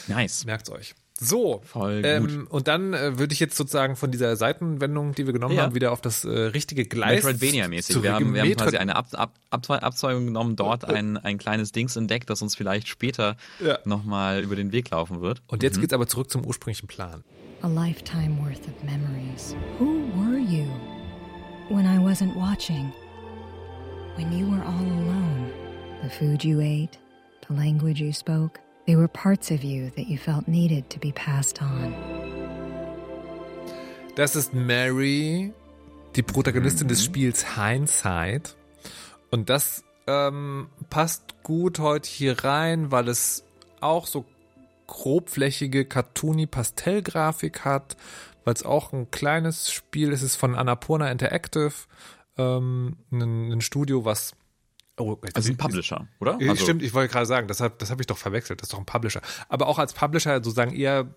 [0.08, 0.44] Nice.
[0.46, 0.94] Merkt's euch.
[1.18, 1.62] So.
[1.64, 5.56] Voll Ähm, und dann äh, würde ich jetzt sozusagen von dieser Seitenwendung, die wir genommen
[5.56, 5.62] Ja.
[5.62, 7.24] haben, wieder auf das äh, richtige Gleis.
[7.24, 8.02] Metroidvania-mäßig.
[8.02, 11.72] Wir haben, wir haben quasi eine Ab Ab Ab Abzweigung genommen, dort ein, ein kleines
[11.72, 13.78] Dings entdeckt, das uns vielleicht später Ja.
[13.86, 15.40] nochmal über den Weg laufen wird.
[15.46, 17.24] und jetzt geht's aber zurück zum ursprünglichen Plan.
[17.62, 19.56] A lifetime worth of memories.
[19.78, 20.66] Who were you
[21.70, 22.92] when I wasn't watching?
[24.16, 25.50] When you were all alone?
[26.02, 26.98] The food you ate,
[27.48, 31.12] the language you spoke, they were parts of you that you felt needed to be
[31.12, 31.94] passed on.
[34.14, 35.52] Das ist Mary,
[36.14, 38.56] die Protagonistin des Spiels Hindsight.
[39.30, 43.44] Und das ähm, passt gut heute hier rein, weil es
[43.80, 44.24] auch so
[44.86, 47.96] grobflächige, cartoony Pastellgrafik hat,
[48.44, 50.22] weil es auch ein kleines Spiel ist.
[50.22, 51.72] Es ist von Annapurna Interactive,
[52.38, 54.34] ähm, ein, ein Studio, was
[54.98, 56.38] Oh, jetzt- Also ein Publisher, oder?
[56.40, 58.60] ja, Also, Stimmt, ich wollte gerade sagen, das habe das hab ich doch verwechselt.
[58.62, 59.20] Das ist doch ein Publisher.
[59.48, 61.14] Aber auch als Publisher sozusagen eher,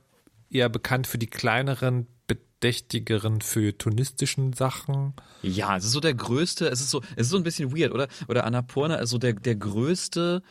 [0.50, 5.14] eher bekannt für die kleineren, bedächtigeren, feuilletonistischen Sachen.
[5.42, 7.94] Ja, es ist so der größte, es ist so, es ist so ein bisschen weird,
[7.94, 8.08] oder?
[8.28, 10.44] Oder Annapurna ist so der, der größte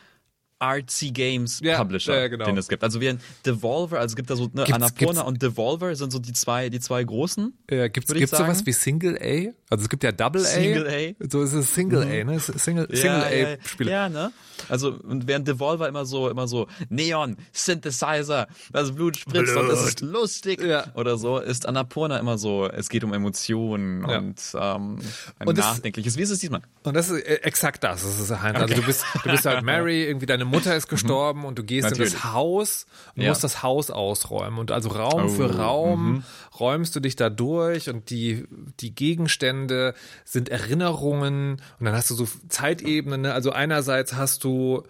[0.59, 2.45] Artsy Games Ja, Publisher, ja, genau.
[2.45, 2.83] den es gibt.
[2.83, 5.95] Also wie ein Devolver, also es gibt da so, ne, Gibt's- Annapurna gibt's- und Devolver
[5.95, 7.53] sind so die zwei, die zwei großen.
[7.67, 9.53] Äh, gibt's gibt's sowas wie Single A?
[9.71, 10.45] Also es gibt ja Double A.
[10.45, 11.23] Single A.
[11.23, 11.29] Mhm.
[11.29, 12.39] So ist es Single A, ne?
[12.39, 13.91] Single, Single A Spiele.
[13.91, 14.31] Ja, ne?
[14.67, 19.81] Also, und während Devolver immer so, immer so, Neon, Synthesizer, das Blut spritzt und es
[19.85, 20.61] ist lustig.
[20.61, 20.85] Ja.
[20.95, 24.17] Oder so, ist Annapurna immer so, es geht um Emotionen Ja.
[24.17, 24.99] und ähm,
[25.39, 26.17] ein Und das- nachdenkliches.
[26.17, 26.61] Wie ist es diesmal?
[26.83, 28.01] Und das ist äh, exakt das.
[28.03, 31.45] das ist halt, Also du bist, du bist halt Mary, irgendwie deine Mutter ist gestorben
[31.45, 32.13] und du gehst in Natürlich.
[32.13, 32.85] das Haus
[33.15, 33.29] und Ja.
[33.29, 34.59] musst das Haus ausräumen.
[34.59, 36.23] Und also Raum Oh, für Raum
[36.59, 38.45] räumst du dich da durch und die,
[38.79, 39.93] die Gegenstände
[40.25, 43.21] sind Erinnerungen und dann hast du so Zeitebenen.
[43.21, 43.33] Ne?
[43.33, 44.83] Also einerseits hast du,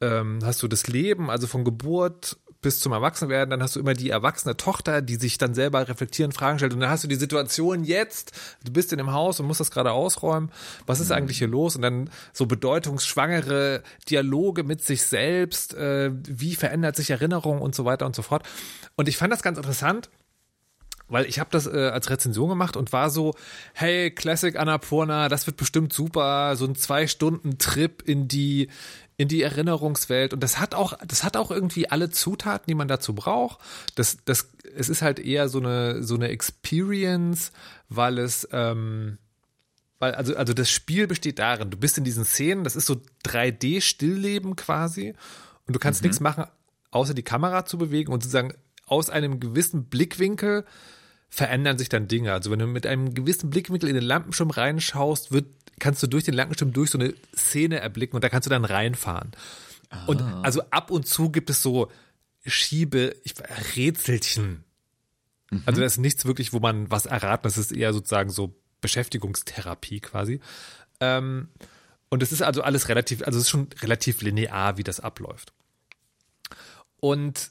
[0.00, 3.92] ähm, hast du das Leben, also von Geburt bis zum Erwachsenwerden, dann hast du immer
[3.92, 7.14] die erwachsene Tochter, die sich dann selber reflektieren, Fragen stellt und dann hast du die
[7.14, 8.32] Situation jetzt,
[8.64, 10.50] du bist in dem Haus und musst das gerade ausräumen,
[10.86, 11.76] was ist eigentlich hier los?
[11.76, 17.84] Und dann so bedeutungsschwangere Dialoge mit sich selbst, äh, wie verändert sich Erinnerung und so
[17.84, 18.44] weiter und so fort.
[18.96, 20.08] Und ich fand das ganz interessant,
[21.08, 23.34] weil ich habe das äh, als Rezension gemacht und war so,
[23.74, 28.68] hey, Classic Annapurna, das wird bestimmt super, so ein zwei Stunden Trip in die
[29.16, 30.32] in die Erinnerungswelt.
[30.32, 33.60] Und das hat auch das hat auch irgendwie alle Zutaten, die man dazu braucht.
[33.94, 37.52] Das das es ist halt eher so eine so eine Experience,
[37.88, 39.18] weil es ähm,
[39.98, 43.00] weil also also das Spiel besteht darin, du bist in diesen Szenen, das ist so
[43.24, 45.14] 3D Stillleben quasi.
[45.66, 46.44] Und du kannst nichts machen,
[46.90, 48.52] außer die Kamera zu bewegen und sozusagen
[48.86, 50.64] aus einem gewissen Blickwinkel
[51.34, 52.32] verändern sich dann Dinge.
[52.32, 55.46] Also wenn du mit einem gewissen Blickwinkel in den Lampenschirm reinschaust, wird,
[55.80, 58.64] kannst du durch den Lampenschirm durch so eine Szene erblicken und da kannst du dann
[58.64, 59.32] reinfahren.
[60.06, 61.90] Und also ab und zu gibt es so
[62.46, 63.34] Schiebe, ich,
[63.74, 64.64] Rätselchen.
[65.66, 70.00] Also das ist nichts wirklich, wo man was erraten, das ist eher sozusagen so Beschäftigungstherapie
[70.00, 70.40] quasi.
[71.00, 71.48] Ähm,
[72.10, 75.52] und es ist also alles relativ, also es ist schon relativ linear, wie das abläuft.
[77.00, 77.50] Und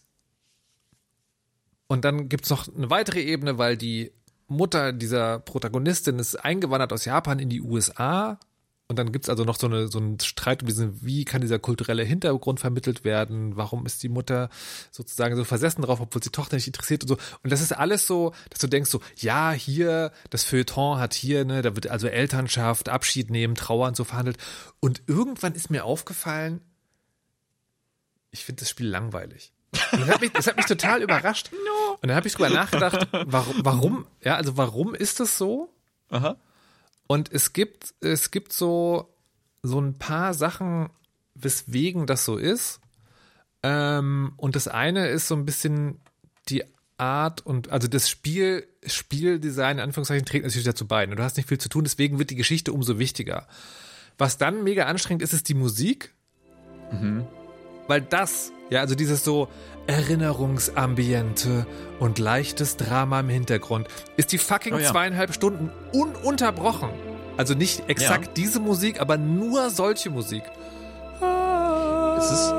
[1.94, 4.12] und dann gibt's noch eine weitere Ebene, weil die
[4.48, 8.40] Mutter dieser Protagonistin ist eingewandert aus Japan in die USA.
[8.88, 11.58] Und dann gibt's also noch so, eine, so einen Streit um diesen, wie kann dieser
[11.58, 13.56] kulturelle Hintergrund vermittelt werden?
[13.56, 14.50] Warum ist die Mutter
[14.92, 17.18] sozusagen so versessen drauf, obwohl sie Tochter nicht interessiert und so.
[17.44, 21.46] Und das ist alles so, dass du denkst so, ja, hier, das Feuilleton hat hier,
[21.46, 24.38] ne, da wird also Elternschaft, Abschied nehmen, Trauern so verhandelt.
[24.80, 26.60] Und irgendwann ist mir aufgefallen,
[28.32, 29.53] ich finde das Spiel langweilig.
[29.92, 31.52] Und das hat mich, das hat mich total überrascht.
[32.02, 35.74] Und dann habe ich drüber nachgedacht, warum, warum, ja, also warum ist das so?
[36.10, 36.38] Aha.
[37.08, 39.14] Und es gibt, es gibt so,
[39.62, 40.90] so ein paar Sachen,
[41.36, 42.80] weswegen das so ist.
[43.64, 46.00] Ähm, und das eine ist so ein bisschen
[46.50, 46.64] die
[46.98, 51.08] Art und, also das Spiel, Spieldesign, in Anführungszeichen, trägt natürlich dazu bei.
[51.08, 53.48] Und du hast nicht viel zu tun, deswegen wird die Geschichte umso wichtiger.
[54.18, 56.14] Was dann mega anstrengend ist, ist die Musik.
[57.88, 59.48] Weil das, ja, also dieses so
[59.86, 61.68] Erinnerungsambiente
[62.00, 64.90] und leichtes Drama im Hintergrund, ist die fucking Oh ja.
[64.92, 66.90] zweieinhalb Stunden ununterbrochen.
[67.38, 68.32] Also nicht exakt Ja.
[68.36, 70.44] diese Musik, aber nur solche Musik.
[71.22, 72.50] Das ist,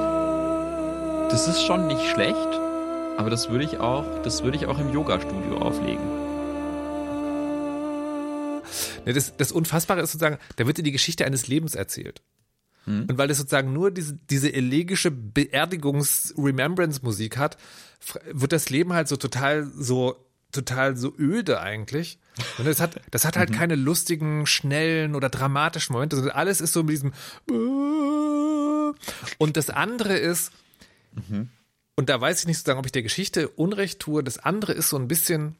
[1.30, 2.60] das ist schon nicht schlecht,
[3.16, 6.04] aber das würde ich auch, das würde ich auch im Yoga-Studio auflegen.
[9.04, 12.22] Ne, das, das Unfassbare ist sozusagen, da wird dir die Geschichte eines Lebens erzählt.
[13.08, 17.56] Und weil es sozusagen nur diese, diese elegische Beerdigungs-Remembrance-Musik hat,
[18.30, 20.16] wird das Leben halt so total so
[20.52, 22.18] total so öde eigentlich.
[22.58, 26.72] Und das hat, das hat halt keine lustigen, schnellen oder dramatischen Momente, sondern alles ist
[26.72, 27.12] so mit diesem
[29.38, 30.52] und das andere ist,
[31.96, 34.88] und da weiß ich nicht sozusagen, ob ich der Geschichte Unrecht tue, das andere ist
[34.88, 35.56] so ein bisschen,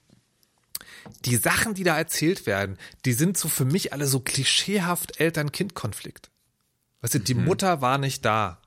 [1.24, 6.30] die Sachen, die da erzählt werden, die sind so für mich alle so klischeehaft Eltern-Kind-Konflikt.
[7.04, 8.62] Weißt du, die Mutter war nicht da.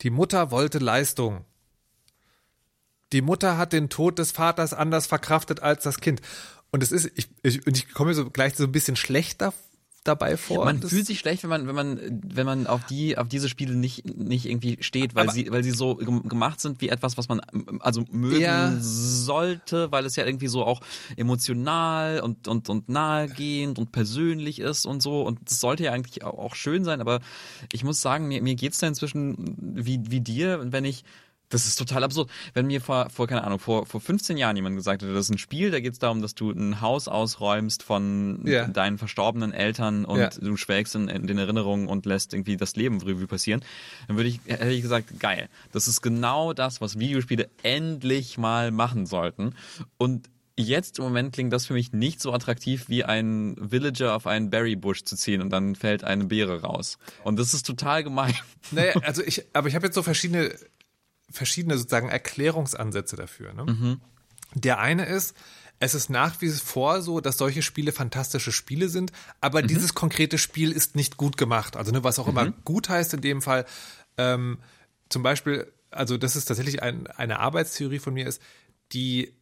[0.00, 1.44] Die Mutter wollte Leistung.
[3.12, 6.22] Die Mutter hat den Tod des Vaters anders verkraftet als das Kind.
[6.70, 9.52] Und es ist, ich, ich, und ich komme mir so gleich so ein bisschen schlechter
[10.08, 10.64] dabei vor.
[10.64, 13.74] Man fühlt sich schlecht, wenn man, wenn man, wenn man auf die, auf diese Spiele
[13.74, 17.28] nicht, nicht irgendwie steht, weil sie, weil sie so gem- gemacht sind wie etwas, was
[17.28, 17.40] man
[17.80, 18.76] also mögen Ja.
[18.80, 20.80] sollte, weil es ja irgendwie so auch
[21.16, 25.22] emotional und, und, und nahegehend und persönlich ist und so.
[25.22, 27.20] Und es sollte ja eigentlich auch auch schön sein, aber
[27.72, 31.04] ich muss sagen, mir, mir geht's da inzwischen wie, wie dir, wenn ich
[31.50, 32.30] das ist total absurd.
[32.54, 35.30] Wenn mir vor, vor keine Ahnung, vor, vor 15 Jahren jemand gesagt hätte, das ist
[35.30, 38.66] ein Spiel, da geht es darum, dass du ein Haus ausräumst von Ja.
[38.68, 40.28] deinen verstorbenen Eltern und Ja.
[40.28, 43.64] du schwelgst in, in den Erinnerungen und lässt irgendwie das Leben Revue passieren,
[44.08, 45.48] dann würde ich, hätte ich gesagt, geil.
[45.72, 49.54] Das ist genau das, was Videospiele endlich mal machen sollten.
[49.96, 54.26] Und jetzt im Moment klingt das für mich nicht so attraktiv, wie ein Villager auf
[54.26, 56.98] einen Berrybusch zu ziehen und dann fällt eine Beere raus.
[57.24, 58.34] Und das ist total gemein.
[58.72, 60.52] Naja, also ich, aber ich habe jetzt so verschiedene,
[61.30, 63.52] verschiedene sozusagen Erklärungsansätze dafür.
[63.52, 63.66] Ne?
[64.54, 65.34] Der eine ist,
[65.80, 70.38] es ist nach wie vor so, dass solche Spiele fantastische Spiele sind, aber dieses konkrete
[70.38, 71.76] Spiel ist nicht gut gemacht.
[71.76, 73.64] Also ne, was auch immer gut heißt in dem Fall.
[74.16, 74.58] Ähm,
[75.08, 78.42] zum Beispiel, also das ist tatsächlich ein, eine Arbeitstheorie von mir ist,
[78.92, 79.37] die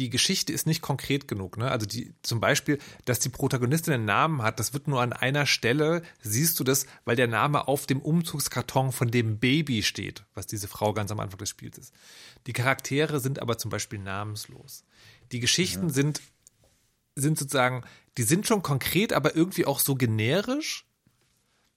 [0.00, 1.58] die Geschichte ist nicht konkret genug.
[1.58, 1.70] Ne?
[1.70, 5.44] Also die, zum Beispiel, dass die Protagonistin einen Namen hat, das wird nur an einer
[5.44, 10.46] Stelle, siehst du das, weil der Name auf dem Umzugskarton von dem Baby steht, was
[10.46, 11.92] diese Frau ganz am Anfang des Spiels ist.
[12.46, 14.84] Die Charaktere sind aber zum Beispiel namenslos.
[15.32, 15.92] Die Geschichten ja.
[15.92, 16.22] sind,
[17.14, 17.84] sind sozusagen,
[18.16, 20.86] die sind schon konkret, aber irgendwie auch so generisch,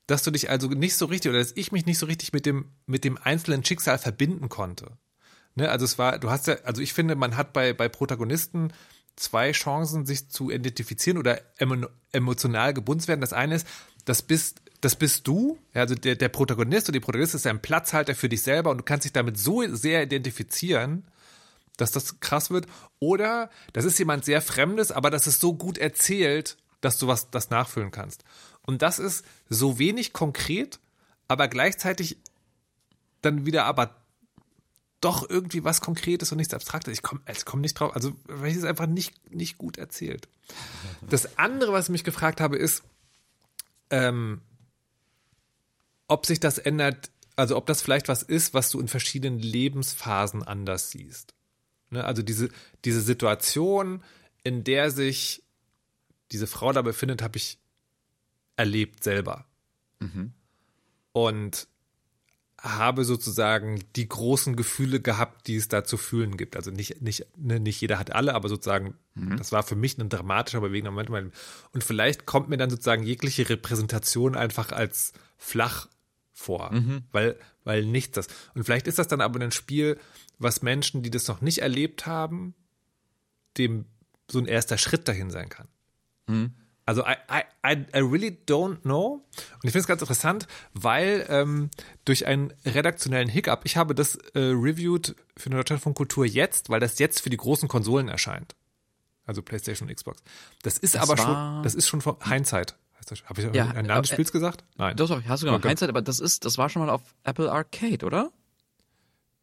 [0.07, 2.45] dass du dich also nicht so richtig oder dass ich mich nicht so richtig mit
[2.45, 4.97] dem, mit dem einzelnen Schicksal verbinden konnte.
[5.55, 8.73] Ne, also es war, du hast ja, also ich finde, man hat bei, bei Protagonisten
[9.15, 13.21] zwei Chancen, sich zu identifizieren oder emo, emotional gebunden zu werden.
[13.21, 13.67] Das eine ist,
[14.05, 18.15] das bist, das bist du, also der, der Protagonist oder die Protagonistin ist ein Platzhalter
[18.15, 21.05] für dich selber und du kannst dich damit so sehr identifizieren,
[21.77, 22.67] dass das krass wird.
[22.99, 27.29] Oder das ist jemand sehr Fremdes, aber das ist so gut erzählt, dass du was
[27.29, 28.23] das nachfüllen kannst.
[28.65, 30.79] Und das ist so wenig konkret,
[31.27, 32.17] aber gleichzeitig
[33.21, 34.02] dann wieder aber
[35.03, 36.93] doch irgendwie was Konkretes und nichts Abstraktes.
[36.93, 40.27] Ich komme ich komm nicht drauf, also weil ich es einfach nicht, nicht gut erzählt.
[41.09, 42.83] Das andere, was ich mich gefragt habe, ist,
[43.89, 44.41] ähm,
[46.07, 50.43] ob sich das ändert, also ob das vielleicht was ist, was du in verschiedenen Lebensphasen
[50.43, 51.33] anders siehst.
[51.89, 52.03] Ne?
[52.03, 52.49] Also diese,
[52.85, 54.03] diese Situation,
[54.43, 55.43] in der sich
[56.31, 57.59] diese Frau da befindet, habe ich
[58.55, 59.45] erlebt selber.
[59.99, 60.33] Mhm.
[61.11, 61.67] Und
[62.63, 66.55] habe sozusagen die großen Gefühle gehabt, die es da zu fühlen gibt.
[66.55, 69.35] Also nicht, nicht, ne, nicht jeder hat alle, aber sozusagen, mhm.
[69.35, 71.33] das war für mich ein dramatischer, bewegender Moment.
[71.73, 75.89] Und vielleicht kommt mir dann sozusagen jegliche Repräsentation einfach als flach
[76.31, 77.03] vor, mhm.
[77.11, 78.27] weil, weil nichts das.
[78.55, 79.99] Und vielleicht ist das dann aber ein Spiel,
[80.39, 82.55] was Menschen, die das noch nicht erlebt haben,
[83.57, 83.85] dem
[84.31, 85.67] so ein erster Schritt dahin sein kann.
[86.27, 86.53] Mhm.
[86.85, 87.15] Also I,
[87.65, 89.23] I, I really don't know.
[89.35, 91.69] Und ich finde es ganz interessant, weil ähm,
[92.03, 96.81] durch einen redaktionellen Hiccup, ich habe das äh, reviewed für eine Deutschlandfunk Kultur jetzt, weil
[96.81, 98.55] das jetzt für die großen Konsolen erscheint.
[99.25, 100.21] Also PlayStation und Xbox.
[100.63, 102.75] Das ist das aber schon, das ist schon von Hindsight.
[103.25, 104.63] Habe ich ja, einen Namen des äh, Spiels gesagt?
[104.77, 104.95] Nein.
[104.95, 105.61] Doch, doch, hast du genau.
[105.61, 108.31] Hindsight, aber das ist, das war schon mal auf Apple Arcade, oder?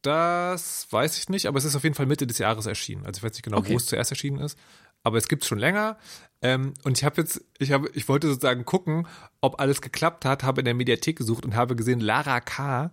[0.02, 3.04] Das weiß ich nicht, aber es ist auf jeden Fall Mitte des Jahres erschienen.
[3.04, 3.72] Also ich weiß nicht genau, okay.
[3.72, 4.56] wo es zuerst erschienen ist
[5.02, 5.98] aber es gibt's schon länger.
[6.42, 9.06] Ähm, und ich habe jetzt, ich habe, ich wollte sozusagen gucken,
[9.40, 12.92] ob alles geklappt hat, habe in der Mediathek gesucht und habe gesehen, Lara K.,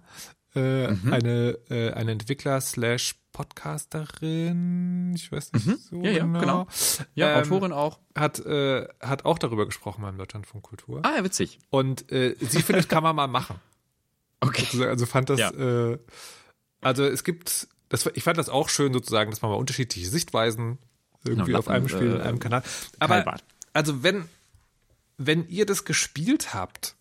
[0.56, 1.14] äh, mhm.
[1.14, 5.78] eine, äh, eine Entwickler slash Podcasterin, ich weiß nicht mhm.
[5.78, 6.40] so ja, ja, genau.
[6.40, 6.68] genau.
[7.14, 8.00] Ja, ähm, Autorin auch.
[8.16, 11.02] Hat, äh, hat auch darüber gesprochen beim Deutschlandfunk Kultur.
[11.04, 11.60] Ah, ja, witzig.
[11.70, 13.60] Und äh, sie findet, kann man mal machen.
[14.40, 14.68] Okay.
[14.72, 15.50] Also, also fand das, ja.
[15.50, 15.98] äh,
[16.82, 20.78] also es gibt, das, ich fand das auch schön sozusagen, dass man mal unterschiedliche Sichtweisen
[21.28, 22.64] irgendwie no, auf einem Spiel, in einem Kanal.
[23.00, 23.44] Aber Heilbad.
[23.74, 24.26] also wenn,
[25.18, 26.96] wenn ihr das gespielt habt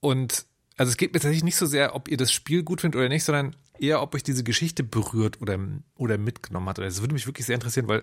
[0.00, 0.46] und
[0.76, 3.08] also es geht mir tatsächlich nicht so sehr, ob ihr das Spiel gut findet oder
[3.08, 5.58] nicht, sondern eher, ob euch diese Geschichte berührt oder,
[5.96, 6.78] oder mitgenommen hat.
[6.78, 8.02] Das würde mich wirklich sehr interessieren, weil,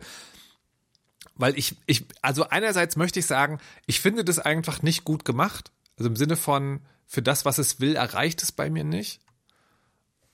[1.35, 5.71] weil ich, ich, also einerseits möchte ich sagen, ich finde das einfach nicht gut gemacht.
[5.97, 9.21] Also im Sinne von, für das, was es will, erreicht es bei mir nicht.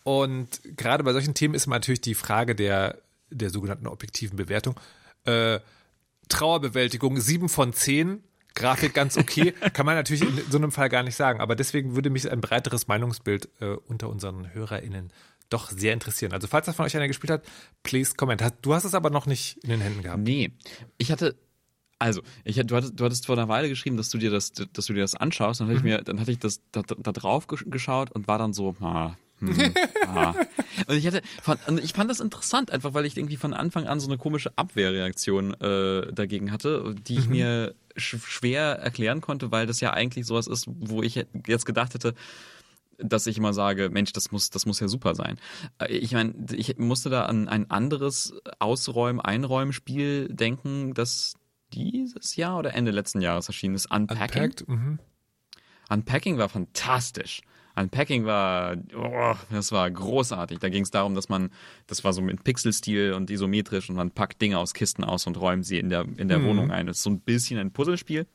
[0.04, 4.80] Und gerade bei solchen Themen ist natürlich die Frage der, der sogenannten objektiven Bewertung.
[5.26, 5.60] Äh,
[6.28, 8.24] Trauerbewältigung sieben von zehn.
[8.56, 11.40] Grafik ganz okay, kann man natürlich in so einem Fall gar nicht sagen.
[11.40, 15.14] Aber deswegen würde mich ein breiteres Meinungsbild äh, unter unseren HörerInnen
[15.50, 16.34] doch sehr interessieren.
[16.34, 17.44] Also falls das von euch einer gespielt hat,
[17.84, 18.42] please comment.
[18.62, 20.22] Du hast es aber noch nicht in den Händen gehabt.
[20.22, 20.52] Nee,
[20.98, 21.36] ich hatte
[22.02, 24.86] also, ich, du, hattest, du hattest vor einer Weile geschrieben, dass du dir das, dass
[24.86, 25.60] du dir das anschaust.
[25.60, 25.90] Dann hatte ich mhm.
[25.90, 29.74] mir, dann hatte ich das da, da drauf geschaut und war dann so, ah, hm,
[30.08, 30.34] ah.
[30.88, 31.22] Und ich hatte,
[31.68, 34.58] und ich fand das interessant, einfach weil ich irgendwie von Anfang an so eine komische
[34.58, 37.32] Abwehrreaktion äh, dagegen hatte, die ich mhm.
[37.32, 41.94] mir sch schwer erklären konnte, weil das ja eigentlich sowas ist, wo ich jetzt gedacht
[41.94, 42.14] hätte,
[42.98, 45.40] dass ich immer sage, Mensch, das muss, das muss ja super sein.
[45.80, 51.36] Äh, ich meine, ich musste da an ein anderes Ausräumen, Einräumen-Spiel denken, das
[51.74, 54.44] dieses Jahr oder Ende letzten Jahres erschienen ist, Unpacking.
[54.44, 55.00] Unpacked, mhm.
[55.90, 57.42] Unpacking war fantastisch.
[57.80, 60.60] Unpacking war, oh, das war großartig.
[60.60, 61.50] Da ging es darum, dass man,
[61.88, 65.40] das war so mit Pixelstil und isometrisch und man packt Dinge aus Kisten aus und
[65.40, 66.46] räumt sie in der, in der mhm.
[66.46, 66.88] Wohnung ein.
[66.88, 68.28] Das ist so ein bisschen ein Puzzlespiel.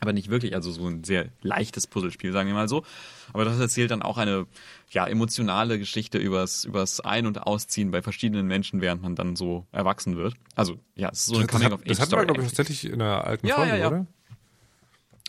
[0.00, 2.84] Aber nicht wirklich, also so ein sehr leichtes Puzzlespiel, sagen wir mal so.
[3.32, 4.46] Aber das erzählt dann auch eine
[4.90, 9.66] ja, emotionale Geschichte übers, übers Ein- und Ausziehen bei verschiedenen Menschen, während man dann so
[9.72, 10.34] erwachsen wird.
[10.54, 11.88] Also, ja, es ist so eine Coming-of-Age-Story.
[11.88, 13.88] Das hatten wir, glaube ich, tatsächlich in der alten ja, Folge, ja, ja.
[13.88, 14.06] oder?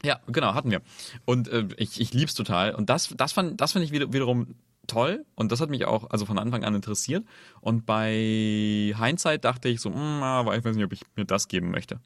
[0.03, 0.81] Ja, genau, hatten wir.
[1.25, 2.73] Und äh, ich, ich lieb's total.
[2.73, 4.55] Und das, das fand, das fand ich wieder, wiederum
[4.87, 5.25] toll.
[5.35, 7.25] Und das hat mich auch also von Anfang an interessiert.
[7.61, 11.25] Und bei Hindsight dachte ich so, mh, hm, aber ich weiß nicht, ob ich mir
[11.25, 11.99] das geben möchte.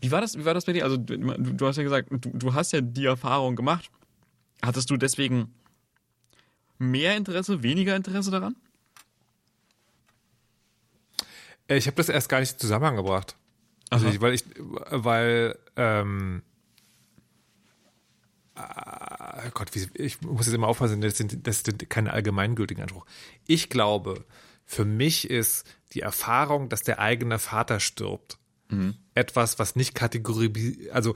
[0.00, 0.84] Wie war das, wie war das bei dir?
[0.84, 3.90] Also du, du hast ja gesagt, du, du hast ja die Erfahrung gemacht.
[4.62, 5.52] Hattest du deswegen
[6.78, 8.54] mehr Interesse, weniger Interesse daran?
[11.68, 13.36] Äh, Ich habe das erst gar nicht in Zusammenhang gebracht.
[13.90, 16.42] Also ich, weil ich, weil, ähm,
[18.54, 23.06] ah, Gott, wie, ich muss jetzt immer aufpassen, das sind, das sind keine allgemeingültigen Anspruch.
[23.46, 24.24] Ich glaube,
[24.64, 28.38] für mich ist die Erfahrung, dass der eigene Vater stirbt,
[29.14, 31.14] etwas, was nicht kategorisiert, also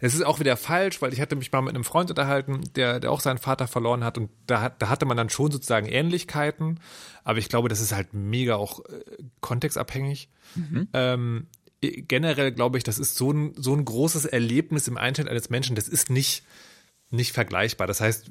[0.00, 3.00] es ist auch wieder falsch, weil ich hatte mich mal mit einem Freund unterhalten, der,
[3.00, 6.80] der auch seinen Vater verloren hat und da, da hatte man dann schon sozusagen Ähnlichkeiten,
[7.22, 9.02] aber ich glaube, das ist halt mega auch äh,
[9.40, 10.28] kontextabhängig.
[10.92, 15.28] Ähm, äh, generell glaube ich, das ist so ein, so ein großes Erlebnis im Einschnitt
[15.28, 16.44] eines Menschen, das ist nicht,
[17.10, 17.86] nicht vergleichbar.
[17.86, 18.30] Das heißt,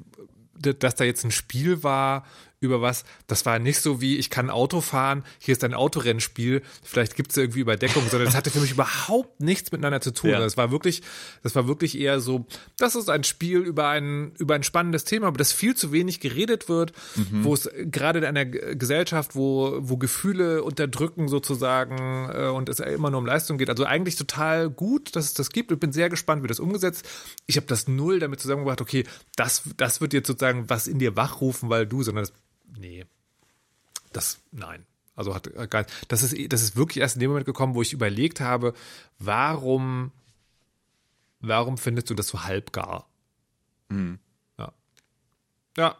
[0.58, 2.24] dass da jetzt ein Spiel war
[2.64, 6.62] über was, das war nicht so wie, ich kann Auto fahren, hier ist ein Autorennspiel,
[6.82, 10.30] vielleicht gibt es irgendwie Überdeckung, sondern das hatte für mich überhaupt nichts miteinander zu tun.
[10.30, 10.40] Ja.
[10.40, 11.02] Das war wirklich,
[11.42, 12.46] das war wirklich eher so,
[12.78, 16.20] das ist ein Spiel über ein, über ein spannendes Thema, über das viel zu wenig
[16.20, 16.92] geredet wird,
[17.42, 23.10] wo es gerade in einer Gesellschaft, wo, wo Gefühle unterdrücken sozusagen äh, und es immer
[23.10, 23.70] nur um Leistung geht.
[23.70, 27.08] Also eigentlich total gut, dass es das gibt und bin sehr gespannt, wie das umgesetzt.
[27.46, 29.04] Ich habe das null damit zusammengebracht, okay,
[29.36, 32.32] das, das wird jetzt sozusagen was in dir wachrufen, weil du, sondern das,
[32.76, 33.06] nee,
[34.12, 34.86] das, nein.
[35.16, 37.82] Also hat äh, gar das ist, das ist wirklich erst in dem Moment gekommen, wo
[37.82, 38.74] ich überlegt habe,
[39.18, 40.10] warum,
[41.40, 43.08] warum findest du das so halbgar?
[44.58, 44.72] Ja.
[45.76, 45.96] Ja.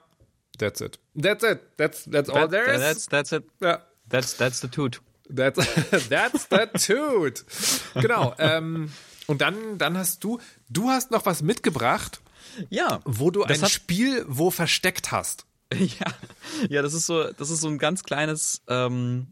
[0.58, 0.98] That's it.
[1.20, 1.60] That's it.
[1.76, 2.80] That's, that's all That- there is.
[2.80, 3.44] that's, that's it.
[3.60, 3.82] ja.
[4.08, 5.00] That's, that's the toot.
[5.28, 5.58] That's,
[6.08, 7.44] that's the toot.
[7.94, 8.34] Genau.
[8.38, 8.92] Ähm,
[9.26, 12.20] und dann, dann hast du, du hast noch was mitgebracht,
[12.68, 13.00] Ja.
[13.04, 15.46] wo du ein hat- Spiel wo versteckt hast.
[16.00, 16.06] Ja,
[16.68, 19.28] ja, das ist so, das ist so ein ganz kleines, ähm,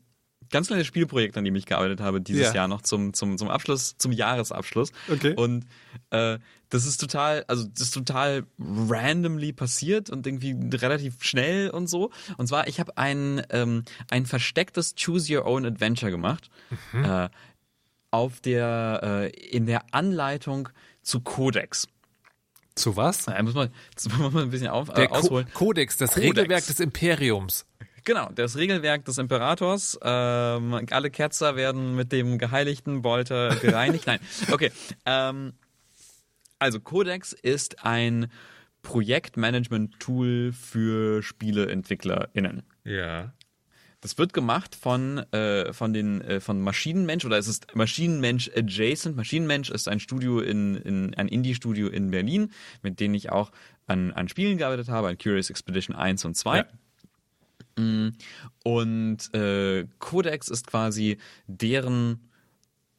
[0.50, 2.54] ganz kleines Spielprojekt, an dem ich gearbeitet habe dieses Ja.
[2.54, 4.92] Jahr noch zum, zum, zum Abschluss, zum Jahresabschluss.
[5.10, 5.34] Okay.
[5.34, 5.66] Und
[6.10, 11.86] äh, das ist total, also das ist total randomly passiert und irgendwie relativ schnell und
[11.86, 12.10] so.
[12.38, 16.50] Und zwar, ich habe ein, ähm, ein verstecktes Choose Your Own Adventure gemacht.
[16.94, 17.28] Äh,
[18.10, 20.68] auf der, äh, in der Anleitung
[21.02, 21.88] zu Codex.
[22.74, 23.24] Zu was?
[23.26, 25.46] Da muss man, das muss man ein bisschen auf, äh, Der Ko ausholen.
[25.54, 26.36] Kodex, das Kodex.
[26.36, 27.66] Regelwerk des Imperiums.
[28.04, 29.98] Genau, das Regelwerk des Imperators.
[30.02, 34.06] Ähm, alle Kerzer werden mit dem geheiligten Bolter gereinigt.
[34.06, 34.18] Nein,
[34.50, 34.72] okay.
[35.06, 35.52] Ähm,
[36.58, 38.30] also Codex ist ein
[38.82, 42.62] Projektmanagement-Tool für SpieleentwicklerInnen.
[42.84, 43.32] Ja.
[44.02, 49.16] Das wird gemacht von, äh, von den äh, von Maschinenmensch oder es ist Maschinenmensch adjacent.
[49.16, 52.50] Maschinenmensch ist ein Studio in, in ein Indie-Studio in Berlin,
[52.82, 53.52] mit dem ich auch
[53.86, 56.56] an, an Spielen gearbeitet habe, an Curious Expedition 1 und 2.
[56.58, 56.66] Ja.
[57.82, 58.12] Mm,
[58.64, 62.28] Und äh, Codex ist quasi deren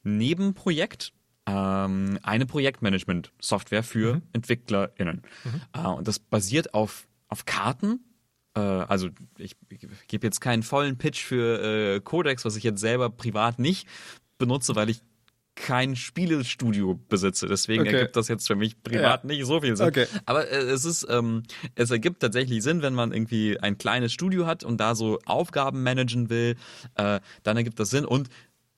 [0.03, 1.13] Nebenprojekt,
[1.45, 5.21] ähm, eine Projektmanagement-Software für EntwicklerInnen.
[5.73, 7.99] Äh, und das basiert auf, auf Karten.
[8.55, 12.79] Äh, also ich, ich gebe jetzt keinen vollen Pitch für äh, Codex, was ich jetzt
[12.81, 13.87] selber privat nicht
[14.37, 15.01] benutze, weil ich
[15.55, 17.47] kein Spielestudio besitze.
[17.47, 17.93] Deswegen Okay.
[17.93, 19.27] ergibt das jetzt für mich privat Ja.
[19.27, 19.87] nicht so viel Sinn.
[19.87, 20.07] Okay.
[20.25, 21.43] Aber äh, es ist, ähm,
[21.75, 25.83] es ergibt tatsächlich Sinn, wenn man irgendwie ein kleines Studio hat und da so Aufgaben
[25.83, 26.55] managen will,
[26.95, 28.29] äh, dann ergibt das Sinn und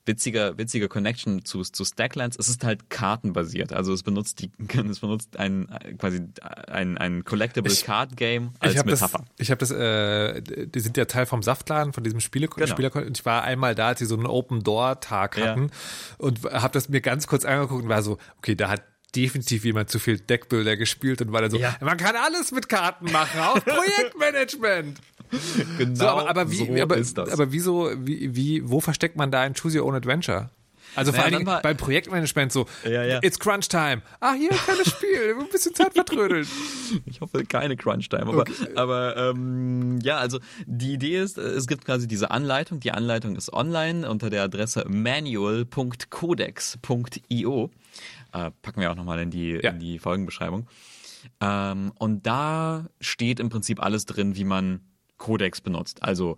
[0.06, 3.74] witziger, witziger Connection zu, zu Stacklands, es ist halt kartenbasiert.
[3.74, 4.52] Also es benutzt die,
[4.90, 6.22] es benutzt ein, quasi
[6.68, 9.26] ein, ein Collectible Ich- Card Game als ich habe das, Metapher.
[9.38, 12.68] ich habe das, äh, die sind ja Teil vom Saftladen, von diesem Spiele Genau.
[12.68, 15.48] Spieler und ich war einmal da, als sie so einen Open Door Tag Ja.
[15.48, 15.72] hatten
[16.18, 18.84] und habe das mir ganz kurz angeguckt und war so, okay, da hat
[19.16, 21.76] definitiv jemand zu viel Deckbilder gespielt und war dann so, Ja.
[21.80, 25.00] man kann alles mit Karten machen, auch Projektmanagement.
[25.78, 27.30] Genau So, aber, aber wie, so aber, ist das.
[27.32, 30.50] aber wieso, wie, wie, wo versteckt man da ein Choose Your Own Adventure?
[30.98, 33.20] Also vor Naja, allen Dingen beim Projektmanagement so, Ja, ja.
[33.22, 34.02] it's Crunch Time.
[34.22, 36.48] Ah, hier, kleines Spiel, ein bisschen Zeit vertrödeln.
[37.06, 38.28] Ich hoffe, keine Crunch-Time.
[38.28, 38.46] Aber,
[38.76, 42.80] aber ähm, ja, also die Idee ist, äh, es gibt quasi diese Anleitung.
[42.80, 47.72] Die Anleitung ist online unter der Adresse manual.codex.io.
[48.34, 49.72] Äh, packen wir auch nochmal in die, Ja.
[49.72, 50.68] in die Folgenbeschreibung.
[51.42, 54.82] Ähm, und da steht im Prinzip alles drin, wie man
[55.18, 56.04] Codex benutzt.
[56.04, 56.38] Also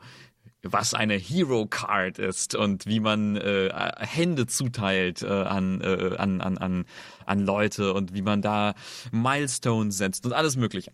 [0.63, 3.69] was eine Hero Card ist und wie man äh,
[3.99, 6.85] Hände zuteilt äh, an, äh, an, an, an,
[7.25, 8.73] an Leute und wie man da
[9.11, 10.91] Milestones setzt und alles Mögliche.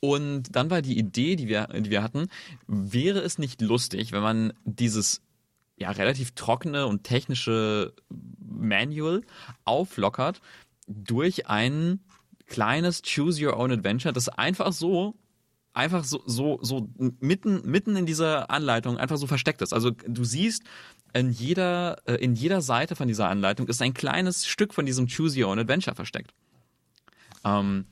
[0.00, 2.28] Und dann war die Idee, die wir, die wir hatten,
[2.66, 5.22] wäre es nicht lustig, wenn man dieses
[5.76, 7.94] ja relativ trockene und technische
[8.38, 9.22] Manual
[9.64, 10.40] auflockert
[10.86, 12.00] durch ein
[12.46, 15.14] kleines Choose Your Own Adventure, das einfach so
[15.74, 16.88] einfach so so so
[17.20, 19.72] mitten mitten in dieser Anleitung einfach so versteckt ist.
[19.72, 20.62] Also du siehst
[21.12, 25.06] in jeder äh, in jeder Seite von dieser Anleitung ist ein kleines Stück von diesem
[25.08, 26.32] Choose Your Own Adventure versteckt.
[27.44, 27.84] Ähm,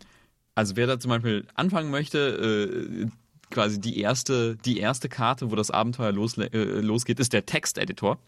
[0.55, 3.07] also wer da zum Beispiel anfangen möchte, äh,
[3.51, 8.19] quasi die erste, die erste Karte, wo das Abenteuer losle- äh, losgeht, ist der Texteditor.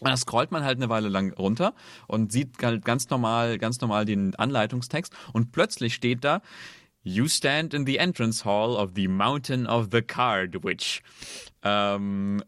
[0.00, 1.74] Und da scrollt man halt eine Weile lang runter
[2.06, 6.42] und sieht halt ganz normal, ganz normal den Anleitungstext und plötzlich steht da,
[7.08, 11.02] You stand in the entrance hall of the Mountain of the Card Witch.
[11.62, 12.42] Ähm,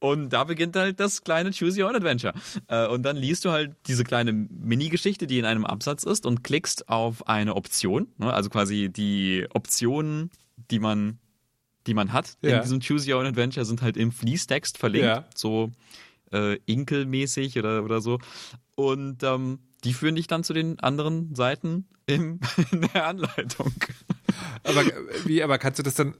[0.00, 2.34] und da beginnt halt das kleine Choose Your Own Adventure.
[2.66, 6.42] Äh, und dann liest du halt diese kleine Mini-Geschichte, die in einem Absatz ist, und
[6.42, 8.08] klickst auf eine Option.
[8.18, 8.32] Ne?
[8.32, 10.30] Also quasi die Optionen,
[10.70, 11.20] die man,
[11.86, 12.56] die man hat Ja.
[12.56, 15.06] in diesem Choose Your Own Adventure, sind halt im Fließtext verlinkt.
[15.06, 15.24] Ja.
[15.34, 15.70] So
[16.32, 18.18] äh, Inkel-mäßig oder, oder so.
[18.74, 22.40] Und ähm, die führen dich dann zu den anderen Seiten im,
[22.72, 23.72] in der Anleitung.
[24.64, 24.92] Aber äh,
[25.24, 26.14] wie, aber kannst du das dann.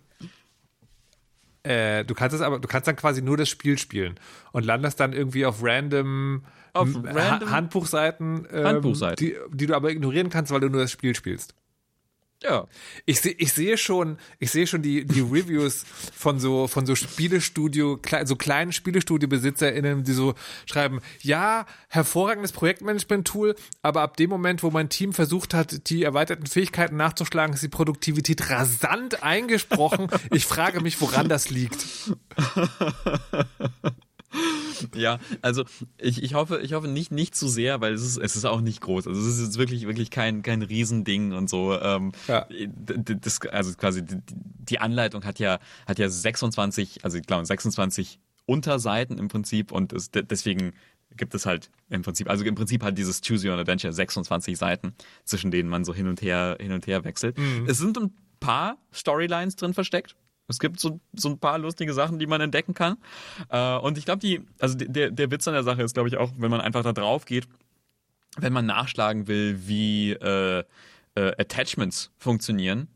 [1.62, 4.14] Äh, du kannst es aber, du kannst dann quasi nur das Spiel spielen
[4.52, 9.16] und landest dann irgendwie auf random, Auf random- Ha- Handbuchseiten, ähm, Handbuchseiten.
[9.26, 11.54] Die, die du aber ignorieren kannst, weil du nur das Spiel spielst.
[12.42, 12.66] Ja.
[13.06, 15.84] Ich sehe, ich sehe schon, ich sehe schon die, die Reviews
[16.14, 20.34] von so, von so Spielestudio, so kleinen Spielestudio-BesitzerInnen, die so
[20.66, 26.46] schreiben, ja, hervorragendes Projektmanagement-Tool, aber ab dem Moment, wo mein Team versucht hat, die erweiterten
[26.46, 30.08] Fähigkeiten nachzuschlagen, ist die Produktivität rasant eingesprochen.
[30.30, 31.86] Ich frage mich, woran das liegt.
[34.94, 35.64] Ja, also
[35.96, 38.60] ich, ich hoffe, ich hoffe nicht, nicht zu sehr, weil es ist, es ist auch
[38.60, 39.06] nicht groß.
[39.06, 41.78] Also es ist jetzt wirklich, wirklich kein, kein Riesending und so.
[41.80, 42.46] Ähm, Ja.
[42.76, 49.18] das, also quasi die, Anleitung hat ja, hat ja 26, also ich glaube 26 Unterseiten
[49.18, 50.72] im Prinzip und es, de- deswegen
[51.16, 54.94] gibt es halt im Prinzip, also im Prinzip hat dieses Choose Your Adventure 26 Seiten,
[55.24, 57.36] zwischen denen man so hin und her, hin und her wechselt.
[57.66, 60.14] Es sind ein paar Storylines drin versteckt.
[60.48, 62.98] Es gibt so, so ein paar lustige Sachen, die man entdecken kann.
[63.48, 66.16] Äh, und ich glaube, die, also der, der Witz an der Sache ist, glaube ich,
[66.16, 67.46] auch, wenn man einfach da drauf geht,
[68.36, 70.64] wenn man nachschlagen will, wie äh,
[71.14, 72.88] äh, Attachments funktionieren.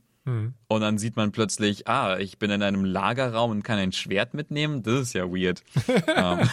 [0.69, 4.35] Und dann sieht man plötzlich, ah, ich bin in einem Lagerraum und kann ein Schwert
[4.35, 4.83] mitnehmen.
[4.83, 5.63] Das ist ja weird.
[6.17, 6.39] Ähm,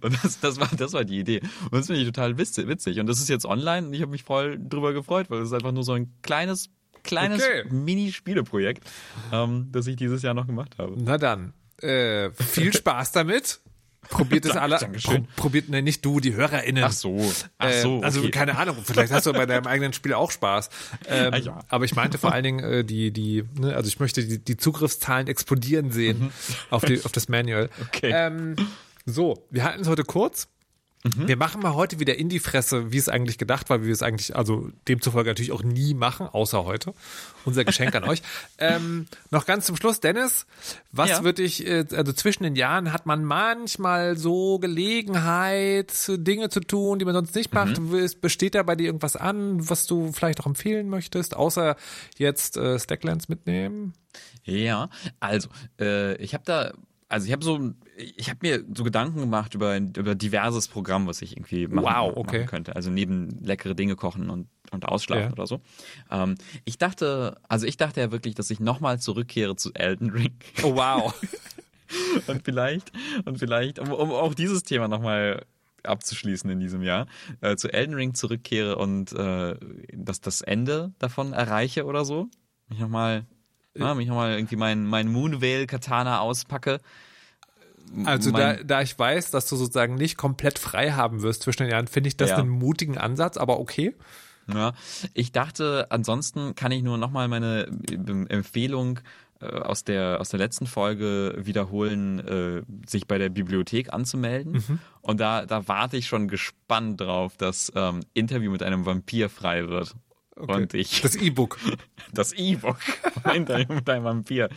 [0.00, 1.40] und das, das, war, das war die Idee.
[1.64, 3.00] Und das finde ich total witzig, witzig.
[3.00, 5.54] Und das ist jetzt online und ich habe mich voll drüber gefreut, weil es ist
[5.54, 6.70] einfach nur so ein kleines,
[7.04, 7.64] kleines Okay.
[7.70, 8.84] Mini-Spieleprojekt,
[9.32, 10.94] ähm, das ich dieses Jahr noch gemacht habe.
[10.96, 13.60] Na dann, äh, viel Spaß damit.
[14.10, 14.76] Probiert es alle.
[15.02, 16.84] Pro, probiert, ne, nicht du, die HörerInnen.
[16.84, 17.18] Ach so.
[17.56, 18.02] Ach Äh, so.
[18.02, 18.30] Also okay.
[18.32, 20.68] keine Ahnung, vielleicht hast du bei deinem eigenen Spiel auch Spaß.
[21.08, 21.60] Ähm, Ah, ja.
[21.68, 24.56] Aber ich meinte vor allen Dingen äh, die, die, ne, also ich möchte die, die
[24.58, 26.32] Zugriffszahlen explodieren sehen
[26.68, 27.64] auf, die, auf das Manual.
[27.78, 27.84] Mhm.
[27.86, 28.12] Okay.
[28.14, 28.56] Ähm,
[29.06, 30.48] so, wir halten es heute kurz.
[31.06, 31.28] Mhm.
[31.28, 33.92] Wir machen mal heute wieder in die Fresse, wie es eigentlich gedacht war, wie wir
[33.92, 36.94] es eigentlich, also demzufolge natürlich auch nie machen, außer heute.
[37.44, 38.22] Unser Geschenk an euch.
[38.56, 40.46] Ähm, noch ganz zum Schluss, Dennis,
[40.92, 41.22] was Ja.
[41.24, 46.98] würde ich, äh, also zwischen den Jahren hat man manchmal so Gelegenheit, Dinge zu tun,
[46.98, 47.78] die man sonst nicht macht.
[47.78, 47.94] Mhm.
[47.96, 51.76] Es Besteht da bei dir irgendwas an, was du vielleicht auch empfehlen möchtest, außer
[52.16, 53.92] jetzt äh, Stacklands mitnehmen?
[54.44, 54.88] Ja,
[55.20, 55.48] also
[55.78, 56.72] äh, ich habe da,
[57.08, 61.06] also ich habe so, ich habe mir so Gedanken gemacht über ein über diverses Programm,
[61.06, 62.38] was ich irgendwie machen, Wow, okay.
[62.38, 62.76] machen könnte.
[62.76, 65.32] Also neben leckere Dinge kochen und und ausschlafen Ja.
[65.32, 65.60] oder so.
[66.10, 66.34] Ähm,
[66.64, 70.74] ich dachte, also ich dachte ja wirklich, dass ich nochmal zurückkehre zu Elden Ring Oh
[70.74, 71.14] wow.
[72.26, 72.90] und vielleicht
[73.24, 75.44] und vielleicht, um, um auch dieses Thema nochmal
[75.84, 77.06] abzuschließen in diesem Jahr,
[77.42, 79.54] äh, zu Elden Ring zurückkehre und äh,
[79.92, 82.28] dass das Ende davon erreiche oder so.
[82.68, 83.26] Mich nochmal,
[83.76, 86.80] ja, mich nochmal irgendwie mein, mein Moonveil Katana auspacke.
[88.04, 91.70] Also da, da ich weiß, dass du sozusagen nicht komplett frei haben wirst zwischen den
[91.70, 92.38] Jahren, finde ich das Ja.
[92.38, 93.94] einen mutigen Ansatz, aber okay.
[94.52, 94.74] Ja,
[95.14, 97.94] ich dachte, ansonsten kann ich nur nochmal meine äh,
[98.28, 99.00] Empfehlung
[99.40, 104.80] äh, aus der, aus der letzten Folge wiederholen, äh, sich bei der Bibliothek anzumelden.
[105.00, 109.66] Und da, da warte ich schon gespannt drauf, dass ähm, Interview mit einem Vampir frei
[109.68, 109.94] wird.
[110.36, 111.58] Und ich Das E-Book.
[112.12, 112.78] das E-Book
[113.34, 114.48] mit einem Vampir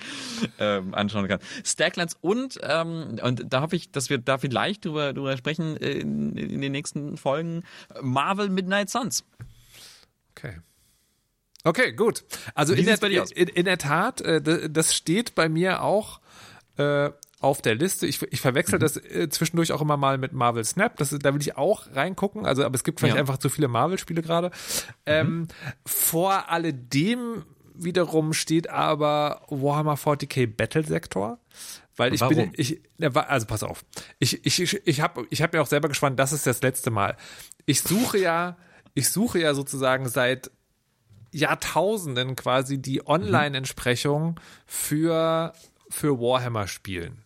[0.59, 1.39] ähm, anschauen kann.
[1.63, 5.91] Stacklands und, ähm, und da hoffe ich, dass wir da vielleicht drüber, drüber sprechen äh,
[5.91, 7.63] in, in den nächsten Folgen,
[8.01, 9.23] Marvel Midnight Suns.
[10.31, 10.59] Okay.
[11.63, 12.23] Okay, gut.
[12.55, 13.01] Also in der,
[13.35, 16.21] in, in der Tat, äh, das steht bei mir auch
[16.77, 17.09] äh,
[17.39, 18.07] auf der Liste.
[18.07, 18.37] Ich, ich Mhm.
[18.37, 20.97] verwechsel das äh, zwischendurch auch immer mal mit Marvel Snap.
[20.97, 22.45] Das, da will ich auch reingucken.
[22.45, 23.21] Also, aber es gibt vielleicht Ja.
[23.23, 23.29] Mhm.
[23.29, 24.51] einfach zu viele Marvel-Spiele gerade.
[25.05, 25.47] Ähm,
[25.85, 31.39] vor alledem wiederum steht aber Warhammer 40k Battle Sector.
[31.95, 32.35] Weil ich Warum?
[32.35, 32.79] bin, ich,
[33.13, 33.83] also pass auf.
[34.19, 36.91] Ich, ich, ich, ich habe ich hab mir auch selber gespannt, das ist das letzte
[36.91, 37.17] Mal.
[37.65, 38.55] Ich suche ja,
[38.93, 40.51] ich suche ja sozusagen seit
[41.31, 45.53] Jahrtausenden quasi die Online-Entsprechung für,
[45.89, 47.23] für Warhammer-Spielen.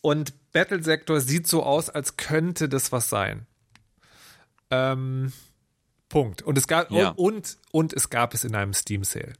[0.00, 3.46] Und Battle Sector sieht so aus, als könnte das was sein.
[4.70, 5.32] Ähm,
[6.08, 6.42] Punkt.
[6.42, 7.10] Und es gab Ja.
[7.10, 9.32] und, und es gab es in einem Steam Sale.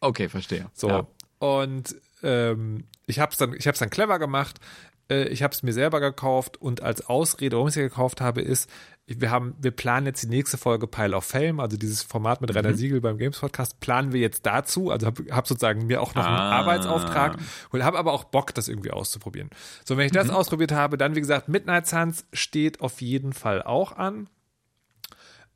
[0.00, 0.70] Okay, verstehe.
[0.74, 0.88] So.
[0.88, 1.06] Ja.
[1.38, 4.58] Und ähm, ich habe es dann, ich habe dann clever gemacht.
[5.10, 8.40] Äh, ich habe es mir selber gekauft und als Ausrede, warum ich es gekauft habe,
[8.40, 8.70] ist,
[9.16, 12.50] wir haben, wir planen jetzt die nächste Folge Pile of Fame, also dieses Format mit
[12.50, 12.56] Mhm.
[12.56, 14.90] Rainer Siegel beim Games Podcast, planen wir jetzt dazu.
[14.90, 16.58] Also habe hab sozusagen mir auch noch einen Ah.
[16.60, 17.38] Arbeitsauftrag
[17.70, 19.50] und habe aber auch Bock, das irgendwie auszuprobieren.
[19.84, 20.16] So, wenn ich Mhm.
[20.18, 24.28] das ausprobiert habe, dann wie gesagt, Midnight Suns steht auf jeden Fall auch an.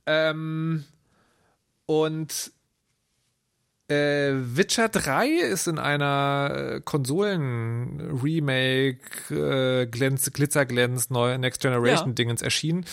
[0.07, 0.85] Ähm,
[1.87, 2.53] und
[3.89, 6.81] äh, Witcher 3 ist in einer äh,
[7.95, 8.99] Konsolen-Remake,
[9.31, 12.85] äh, Glänz, Glitzerglänz, neue Next Generation-Dingens erschienen.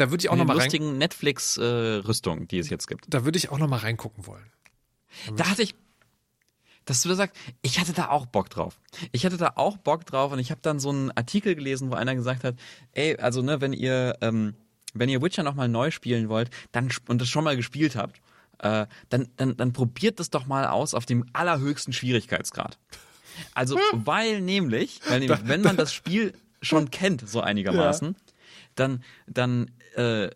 [0.00, 3.04] Da würde ich auch Auch noch eine mal rein, lustigen Netflix-Rüstung, die es jetzt gibt.
[3.12, 4.46] da würde ich auch noch mal reingucken wollen.
[5.36, 5.74] Da hatte ich,
[6.84, 8.80] dass du da sagst, ich hatte da auch Bock drauf.
[9.12, 11.94] Ich hatte da auch Bock drauf und ich habe dann so einen Artikel gelesen, wo
[11.94, 12.56] einer gesagt hat,
[12.92, 14.54] ey, also ne, wenn ihr, ähm,
[14.94, 18.20] wenn ihr Witcher nochmal neu spielen wollt, dann und das schon mal gespielt habt,
[18.58, 22.78] äh, dann, dann, dann probiert das doch mal aus auf dem allerhöchsten Schwierigkeitsgrad.
[23.54, 28.16] Also, weil nämlich, weil nämlich, wenn man das Spiel schon kennt, so einigermaßen,
[28.80, 30.30] dann, dann, äh,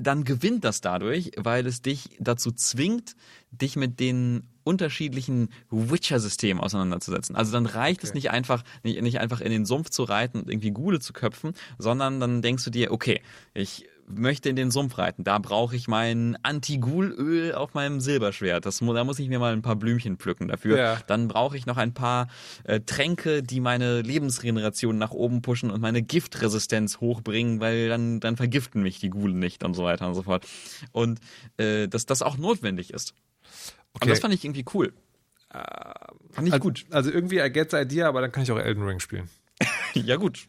[0.00, 3.16] dann gewinnt das dadurch, weil es dich dazu zwingt,
[3.50, 7.34] dich mit den unterschiedlichen Witcher-Systemen auseinanderzusetzen.
[7.34, 10.48] Also dann reicht es nicht einfach, nicht, nicht einfach in den Sumpf zu reiten und
[10.48, 13.20] irgendwie Gule zu köpfen, sondern dann denkst du dir, okay,
[13.54, 18.66] ich möchte in den Sumpf reiten, da brauche ich mein Anti-Gul-Öl auf meinem Silberschwert.
[18.66, 20.76] Das, da muss ich mir mal ein paar Blümchen pflücken dafür.
[20.78, 20.98] Ja.
[21.06, 22.28] Dann brauche ich noch ein paar
[22.64, 28.36] äh, Tränke, die meine Lebensregeneration nach oben pushen und meine Giftresistenz hochbringen, weil dann, dann
[28.36, 30.46] vergiften mich die Gulen nicht und so weiter und so fort.
[30.92, 31.20] Und
[31.56, 33.14] äh, dass das auch notwendig ist.
[33.92, 34.08] Und Okay.
[34.08, 34.92] das fand ich irgendwie cool.
[36.30, 36.86] fand ich Also, gut.
[36.90, 39.28] Also irgendwie I get the idea, aber dann kann ich auch Elden Ring spielen.
[39.94, 40.48] Ja, gut.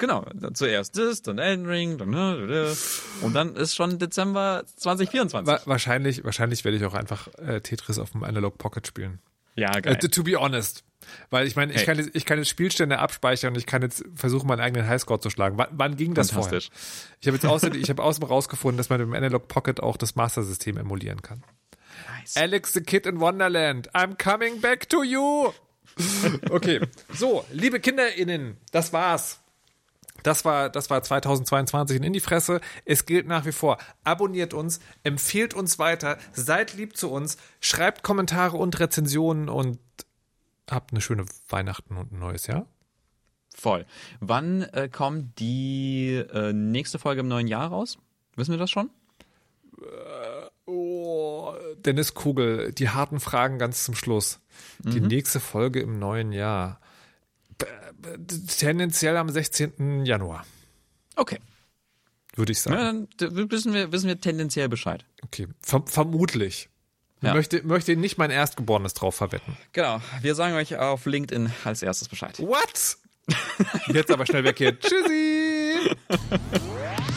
[0.00, 2.74] Genau, dann zuerst das, dann Elden Ring, dann ne,
[3.20, 5.46] und dann ist schon Dezember 2024.
[5.46, 9.18] Wa wahrscheinlich, wahrscheinlich werde ich auch einfach äh, Tetris auf dem Analog Pocket spielen.
[9.56, 9.96] Ja, Äh, geil.
[9.98, 10.84] to be honest.
[11.28, 11.86] Weil ich meine, ich, Hey.
[11.86, 15.20] kann jetzt, ich kann jetzt Spielstände abspeichern und ich kann jetzt versuchen, meinen eigenen Highscore
[15.20, 15.58] zu schlagen.
[15.58, 16.58] Wann, wann ging das vorher?
[16.58, 16.70] Ich
[17.26, 20.14] habe jetzt außerdem, ich habe außerdem rausgefunden, dass man mit dem Analog Pocket auch das
[20.14, 21.42] Master-System emulieren kann.
[22.18, 22.36] Nice.
[22.36, 25.50] Alex the Kid in Wonderland, I'm coming back to you.
[26.50, 26.80] Okay,
[27.14, 29.39] so, liebe KinderInnen, das war's.
[30.22, 32.60] Das war, das war 2022 in die Fresse.
[32.84, 33.78] Es gilt nach wie vor.
[34.04, 39.78] Abonniert uns, empfehlt uns weiter, seid lieb zu uns, schreibt Kommentare und Rezensionen und
[40.70, 42.66] habt eine schöne Weihnachten und ein neues Jahr.
[43.54, 43.84] Voll.
[44.20, 47.98] Wann äh, kommt die äh, nächste Folge im neuen Jahr raus?
[48.36, 48.90] Wissen wir das schon?
[50.66, 54.40] Oh, Dennis Kugel, die harten Fragen ganz zum Schluss.
[54.78, 56.80] Die nächste Folge im neuen Jahr.
[58.58, 60.04] Tendenziell am 16.
[60.06, 60.44] Januar,
[61.16, 61.38] Okay.
[62.36, 62.76] würde ich sagen.
[62.76, 62.84] Ja,
[63.28, 65.04] dann wissen wir, wissen wir tendenziell Bescheid.
[65.22, 66.68] Okay, Ver vermutlich.
[67.22, 67.34] Ich Ja.
[67.34, 69.56] möchte, möchte nicht mein Erstgeborenes drauf verwetten.
[69.72, 70.00] Genau.
[70.22, 72.38] Wir sagen euch auf LinkedIn als erstes Bescheid.
[72.38, 72.96] What?
[73.88, 74.78] Jetzt aber schnell weg hier.
[74.80, 75.94] Tschüssi!